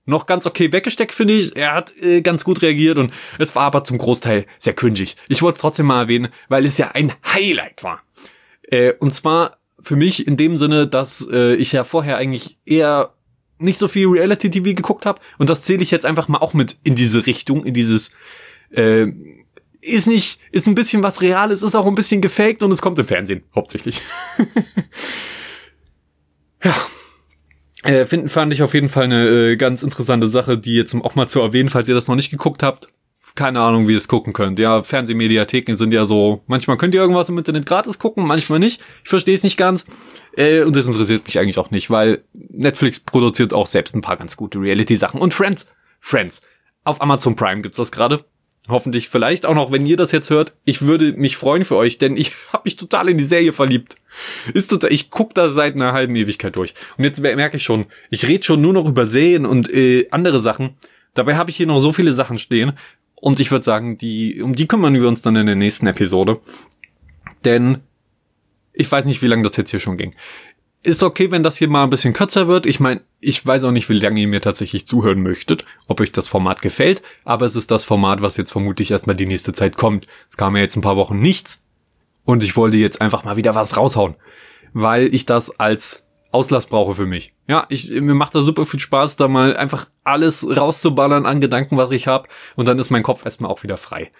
noch 0.09 0.27
ganz 0.27 0.47
okay 0.47 0.73
weggesteckt, 0.73 1.15
finde 1.15 1.35
ich. 1.35 1.57
Er 1.57 1.75
hat 1.75 1.95
äh, 2.01 2.23
ganz 2.23 2.45
gut 2.45 2.63
reagiert 2.63 2.99
und 2.99 3.13
es 3.39 3.55
war 3.55 3.65
aber 3.65 3.85
zum 3.85 3.99
Großteil 3.99 4.47
sehr 4.59 4.73
cringig. 4.73 5.17
Ich 5.29 5.43
wollte 5.43 5.57
es 5.57 5.61
trotzdem 5.61 5.87
mal 5.87 6.03
erwähnen, 6.03 6.29
weil 6.49 6.65
es 6.65 6.79
ja 6.79 6.93
ein 6.93 7.13
Highlight 7.35 7.85
war. 7.85 8.03
Äh, 8.63 8.95
und 8.99 9.15
zwar 9.15 9.59
für 9.81 9.97
mich 9.97 10.27
in 10.27 10.37
dem 10.37 10.57
Sinne, 10.57 10.87
dass 10.87 11.29
äh, 11.31 11.55
ich 11.55 11.73
ja 11.73 11.85
vorher 11.85 12.17
eigentlich 12.17 12.59
eher 12.65 13.13
nicht 13.59 13.79
so 13.79 13.89
viel 13.89 14.09
Reality 14.09 14.51
TV 14.51 14.75
geguckt 14.75 15.05
habe 15.05 15.21
und 15.37 15.51
das 15.51 15.63
zähle 15.63 15.83
ich 15.83 15.91
jetzt 15.91 16.07
einfach 16.07 16.29
mal 16.29 16.39
auch 16.39 16.55
mit 16.55 16.77
in 16.85 16.95
diese 16.95 17.27
Richtung, 17.27 17.65
in 17.65 17.75
dieses 17.75 18.13
äh, 18.71 19.07
ist 19.81 20.07
nicht, 20.07 20.41
ist 20.53 20.67
ein 20.67 20.75
bisschen 20.75 21.03
was 21.03 21.23
Reales, 21.23 21.63
ist 21.63 21.75
auch 21.75 21.87
ein 21.87 21.95
bisschen 21.95 22.21
gefaked 22.21 22.63
und 22.63 22.73
es 22.73 22.83
kommt 22.83 22.99
im 22.99 23.07
Fernsehen, 23.07 23.45
hauptsächlich. 23.55 24.01
ja. 26.65 26.75
Äh, 27.85 28.07
finden 28.07 28.29
fand 28.29 28.53
ich 28.53 28.63
auf 28.63 28.75
jeden 28.75 28.89
Fall 28.89 29.05
eine 29.05 29.29
äh, 29.29 29.57
ganz 29.57 29.83
interessante 29.83 30.29
Sache, 30.29 30.59
die 30.59 30.75
jetzt 30.75 30.95
auch 30.95 31.15
mal 31.15 31.29
zu 31.29 31.41
erwähnen, 31.41 31.69
falls 31.69 31.89
ihr 31.89 31.95
das 31.95 32.09
noch 32.09 32.17
nicht 32.17 32.31
geguckt 32.31 32.63
habt. 32.63 32.93
Keine 33.35 33.61
Ahnung, 33.61 33.87
wie 33.87 33.93
ihr 33.93 33.99
es 33.99 34.09
gucken 34.09 34.33
könnt. 34.33 34.59
Ja, 34.59 34.83
Fernsehmediatheken 34.83 35.77
sind 35.77 35.93
ja 35.93 36.05
so, 36.05 36.43
manchmal 36.47 36.77
könnt 36.77 36.95
ihr 36.95 37.01
irgendwas 37.01 37.29
im 37.29 37.39
Internet 37.39 37.67
gratis 37.67 37.99
gucken, 37.99 38.27
manchmal 38.27 38.59
nicht. 38.59 38.81
Ich 39.05 39.11
verstehe 39.11 39.35
es 39.35 39.45
nicht 39.45 39.57
ganz. 39.57 39.87
Äh, 40.37 40.63
und 40.63 40.75
das 40.75 40.87
interessiert 40.87 41.25
mich 41.27 41.39
eigentlich 41.39 41.59
auch 41.59 41.71
nicht, 41.71 41.89
weil 41.91 42.25
Netflix 42.33 42.99
produziert 42.99 43.53
auch 43.53 43.67
selbst 43.67 43.95
ein 43.95 44.01
paar 44.01 44.17
ganz 44.17 44.37
gute 44.37 44.61
Reality-Sachen. 44.61 45.21
Und 45.21 45.35
Friends, 45.35 45.67
Friends. 46.01 46.43
Auf 46.85 47.01
Amazon 47.01 47.37
Prime 47.37 47.61
gibt's 47.61 47.77
das 47.77 47.93
gerade. 47.93 48.25
Hoffentlich 48.69 49.09
vielleicht 49.09 49.47
auch 49.47 49.55
noch, 49.55 49.71
wenn 49.73 49.87
ihr 49.87 49.97
das 49.97 50.11
jetzt 50.11 50.31
hört. 50.31 50.55
Ich 50.65 50.83
würde 50.83 51.13
mich 51.13 51.37
freuen 51.37 51.65
für 51.65 51.77
euch, 51.77 51.99
denn 51.99 52.17
ich 52.17 52.33
habe 52.53 52.63
mich 52.65 52.77
total 52.77 53.09
in 53.09 53.19
die 53.19 53.25
Serie 53.25 53.53
verliebt. 53.53 53.97
Ist 54.55 54.69
total, 54.69 54.93
ich 54.93 55.11
guck 55.11 55.35
da 55.35 55.51
seit 55.51 55.75
einer 55.75 55.93
halben 55.93 56.17
Ewigkeit 56.17 56.57
durch. 56.57 56.75
Und 56.97 57.05
jetzt 57.05 57.21
merke 57.21 57.57
ich 57.57 57.63
schon, 57.63 57.87
ich 58.11 58.27
rede 58.27 58.45
schon 58.45 58.61
nur 58.61 58.73
noch 58.73 58.87
über 58.87 59.07
Serien 59.07 59.47
und 59.47 59.73
äh, 59.73 60.09
andere 60.11 60.41
Sachen. 60.41 60.75
Dabei 61.15 61.37
habe 61.37 61.51
ich 61.51 61.57
hier 61.57 61.67
noch 61.67 61.81
so 61.81 61.93
viele 61.93 62.15
Sachen 62.15 62.39
stehen. 62.39 62.73
Und 63.15 63.41
ich 63.41 63.51
würde 63.51 63.65
sagen, 63.65 63.99
die, 63.99 64.41
um 64.43 64.55
die 64.55 64.69
kümmern 64.69 64.95
wir 64.95 65.09
uns 65.09 65.23
dann 65.23 65.37
in 65.37 65.47
der 65.47 65.57
nächsten 65.57 65.87
Episode. 65.87 66.41
Denn 67.45 67.79
ich 68.73 68.91
weiß 68.91 69.07
nicht, 69.07 69.23
wie 69.23 69.27
lange 69.27 69.43
das 69.43 69.57
jetzt 69.57 69.71
hier 69.73 69.81
schon 69.81 69.97
ging. 69.97 70.15
Ist 70.85 71.03
okay, 71.03 71.33
wenn 71.33 71.43
das 71.43 71.57
hier 71.57 71.69
mal 71.69 71.83
ein 71.83 71.91
bisschen 71.91 72.15
kürzer 72.15 72.47
wird. 72.47 72.65
Ich 72.65 72.79
meine, 72.79 73.01
ich 73.19 73.45
weiß 73.45 73.65
auch 73.65 73.73
nicht, 73.73 73.89
wie 73.89 73.99
lange 73.99 74.21
ihr 74.21 74.29
mir 74.29 74.41
tatsächlich 74.41 74.87
zuhören 74.87 75.21
möchtet, 75.21 75.65
ob 75.89 76.01
euch 76.01 76.13
das 76.13 76.29
Format 76.29 76.63
gefällt, 76.63 77.03
aber 77.25 77.47
es 77.47 77.57
ist 77.57 77.73
das 77.73 77.83
Format, 77.83 78.23
was 78.23 78.37
jetzt 78.37 78.53
vermutlich 78.53 78.93
erstmal 78.93 79.17
die 79.17 79.27
nächste 79.27 79.53
Zeit 79.53 79.77
kommt. 79.77 80.07
Es 80.29 80.37
kam 80.37 80.55
ja 80.55 80.63
jetzt 80.63 80.77
ein 80.77 80.83
paar 80.83 80.97
Wochen 80.97 81.19
nichts 81.19 81.61
und 82.29 82.43
ich 82.43 82.59
wollte 82.59 82.77
jetzt 82.77 83.01
einfach 83.01 83.25
mal 83.25 83.37
wieder 83.37 83.55
was 83.55 83.79
raushauen, 83.79 84.15
weil 84.75 85.15
ich 85.15 85.25
das 85.25 85.59
als 85.59 86.05
Auslass 86.31 86.67
brauche 86.67 86.95
für 86.95 87.07
mich. 87.07 87.33
Ja, 87.47 87.65
ich, 87.71 87.89
mir 87.89 88.13
macht 88.13 88.35
das 88.35 88.45
super 88.45 88.67
viel 88.67 88.81
Spaß, 88.81 89.17
da 89.17 89.29
mal 89.29 89.57
einfach 89.57 89.87
alles 90.05 90.47
rauszuballern 90.47 91.25
an 91.25 91.41
Gedanken, 91.41 91.79
was 91.79 91.91
ich 91.91 92.07
habe 92.07 92.29
und 92.55 92.69
dann 92.69 92.79
ist 92.79 92.91
mein 92.91 93.03
Kopf 93.03 93.25
erstmal 93.25 93.51
auch 93.51 93.63
wieder 93.63 93.79
frei. 93.79 94.13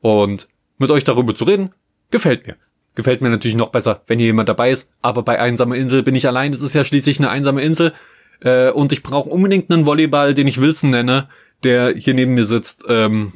Und 0.00 0.48
mit 0.78 0.90
euch 0.90 1.04
darüber 1.04 1.36
zu 1.36 1.44
reden, 1.44 1.72
gefällt 2.10 2.48
mir. 2.48 2.56
Gefällt 2.96 3.20
mir 3.20 3.30
natürlich 3.30 3.56
noch 3.56 3.68
besser, 3.68 4.02
wenn 4.08 4.18
hier 4.18 4.26
jemand 4.26 4.48
dabei 4.48 4.72
ist. 4.72 4.90
Aber 5.00 5.22
bei 5.22 5.38
Einsame 5.38 5.76
Insel 5.76 6.02
bin 6.02 6.16
ich 6.16 6.26
allein. 6.26 6.52
Es 6.52 6.62
ist 6.62 6.74
ja 6.74 6.82
schließlich 6.82 7.20
eine 7.20 7.30
einsame 7.30 7.62
Insel. 7.62 7.92
Äh, 8.40 8.70
und 8.72 8.92
ich 8.92 9.04
brauche 9.04 9.30
unbedingt 9.30 9.72
einen 9.72 9.86
Volleyball, 9.86 10.34
den 10.34 10.48
ich 10.48 10.60
Wilson 10.60 10.90
nenne, 10.90 11.28
der 11.62 11.94
hier 11.94 12.14
neben 12.14 12.34
mir 12.34 12.44
sitzt 12.44 12.86
ähm, 12.88 13.32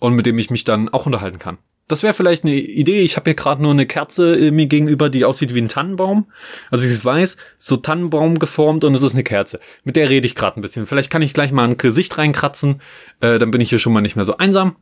und 0.00 0.14
mit 0.14 0.26
dem 0.26 0.40
ich 0.40 0.50
mich 0.50 0.64
dann 0.64 0.88
auch 0.88 1.06
unterhalten 1.06 1.38
kann. 1.38 1.58
Das 1.90 2.02
wäre 2.02 2.14
vielleicht 2.14 2.44
eine 2.44 2.54
Idee. 2.54 3.00
Ich 3.00 3.16
habe 3.16 3.30
hier 3.30 3.34
gerade 3.34 3.60
nur 3.60 3.72
eine 3.72 3.86
Kerze 3.86 4.36
äh, 4.36 4.50
mir 4.50 4.66
gegenüber, 4.66 5.10
die 5.10 5.24
aussieht 5.24 5.54
wie 5.54 5.60
ein 5.60 5.68
Tannenbaum. 5.68 6.30
Also 6.70 6.86
ich 6.86 7.04
weiß, 7.04 7.36
so 7.58 7.76
Tannenbaum 7.76 8.38
geformt 8.38 8.84
und 8.84 8.94
es 8.94 9.02
ist 9.02 9.14
eine 9.14 9.24
Kerze. 9.24 9.60
Mit 9.84 9.96
der 9.96 10.08
rede 10.08 10.26
ich 10.26 10.34
gerade 10.34 10.58
ein 10.58 10.62
bisschen. 10.62 10.86
Vielleicht 10.86 11.10
kann 11.10 11.22
ich 11.22 11.34
gleich 11.34 11.52
mal 11.52 11.64
ein 11.64 11.76
Gesicht 11.76 12.16
reinkratzen. 12.16 12.80
Äh, 13.20 13.38
dann 13.38 13.50
bin 13.50 13.60
ich 13.60 13.70
hier 13.70 13.78
schon 13.78 13.92
mal 13.92 14.02
nicht 14.02 14.16
mehr 14.16 14.24
so 14.24 14.36
einsam. 14.36 14.76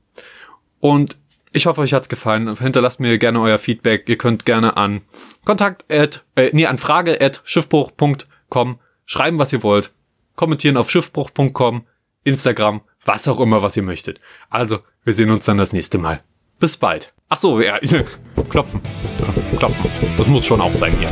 Und 0.80 1.16
ich 1.52 1.66
hoffe, 1.66 1.80
euch 1.80 1.94
hat's 1.94 2.10
gefallen. 2.10 2.54
Hinterlasst 2.58 3.00
mir 3.00 3.16
gerne 3.18 3.40
euer 3.40 3.58
Feedback. 3.58 4.08
Ihr 4.08 4.18
könnt 4.18 4.44
gerne 4.44 4.76
an 4.76 5.00
kontakt 5.44 5.90
at, 5.90 6.24
äh, 6.36 6.50
nee, 6.52 6.66
an 6.66 6.78
frage 6.78 7.20
at 7.20 7.40
schiffbruch.com 7.44 8.78
schreiben, 9.06 9.38
was 9.38 9.52
ihr 9.52 9.62
wollt. 9.62 9.92
Kommentieren 10.36 10.76
auf 10.76 10.90
schiffbruch.com, 10.90 11.86
Instagram, 12.22 12.82
was 13.04 13.26
auch 13.26 13.40
immer, 13.40 13.62
was 13.62 13.76
ihr 13.76 13.82
möchtet. 13.82 14.20
Also, 14.50 14.80
wir 15.04 15.14
sehen 15.14 15.30
uns 15.30 15.46
dann 15.46 15.56
das 15.56 15.72
nächste 15.72 15.98
Mal. 15.98 16.22
Bis 16.58 16.76
bald. 16.76 17.12
Ach 17.28 17.36
so, 17.36 17.60
ja, 17.60 17.78
klopfen. 18.48 18.80
Klopfen. 19.58 19.90
Das 20.16 20.26
muss 20.26 20.46
schon 20.46 20.60
auch 20.60 20.72
sein 20.72 20.96
hier. 20.98 21.10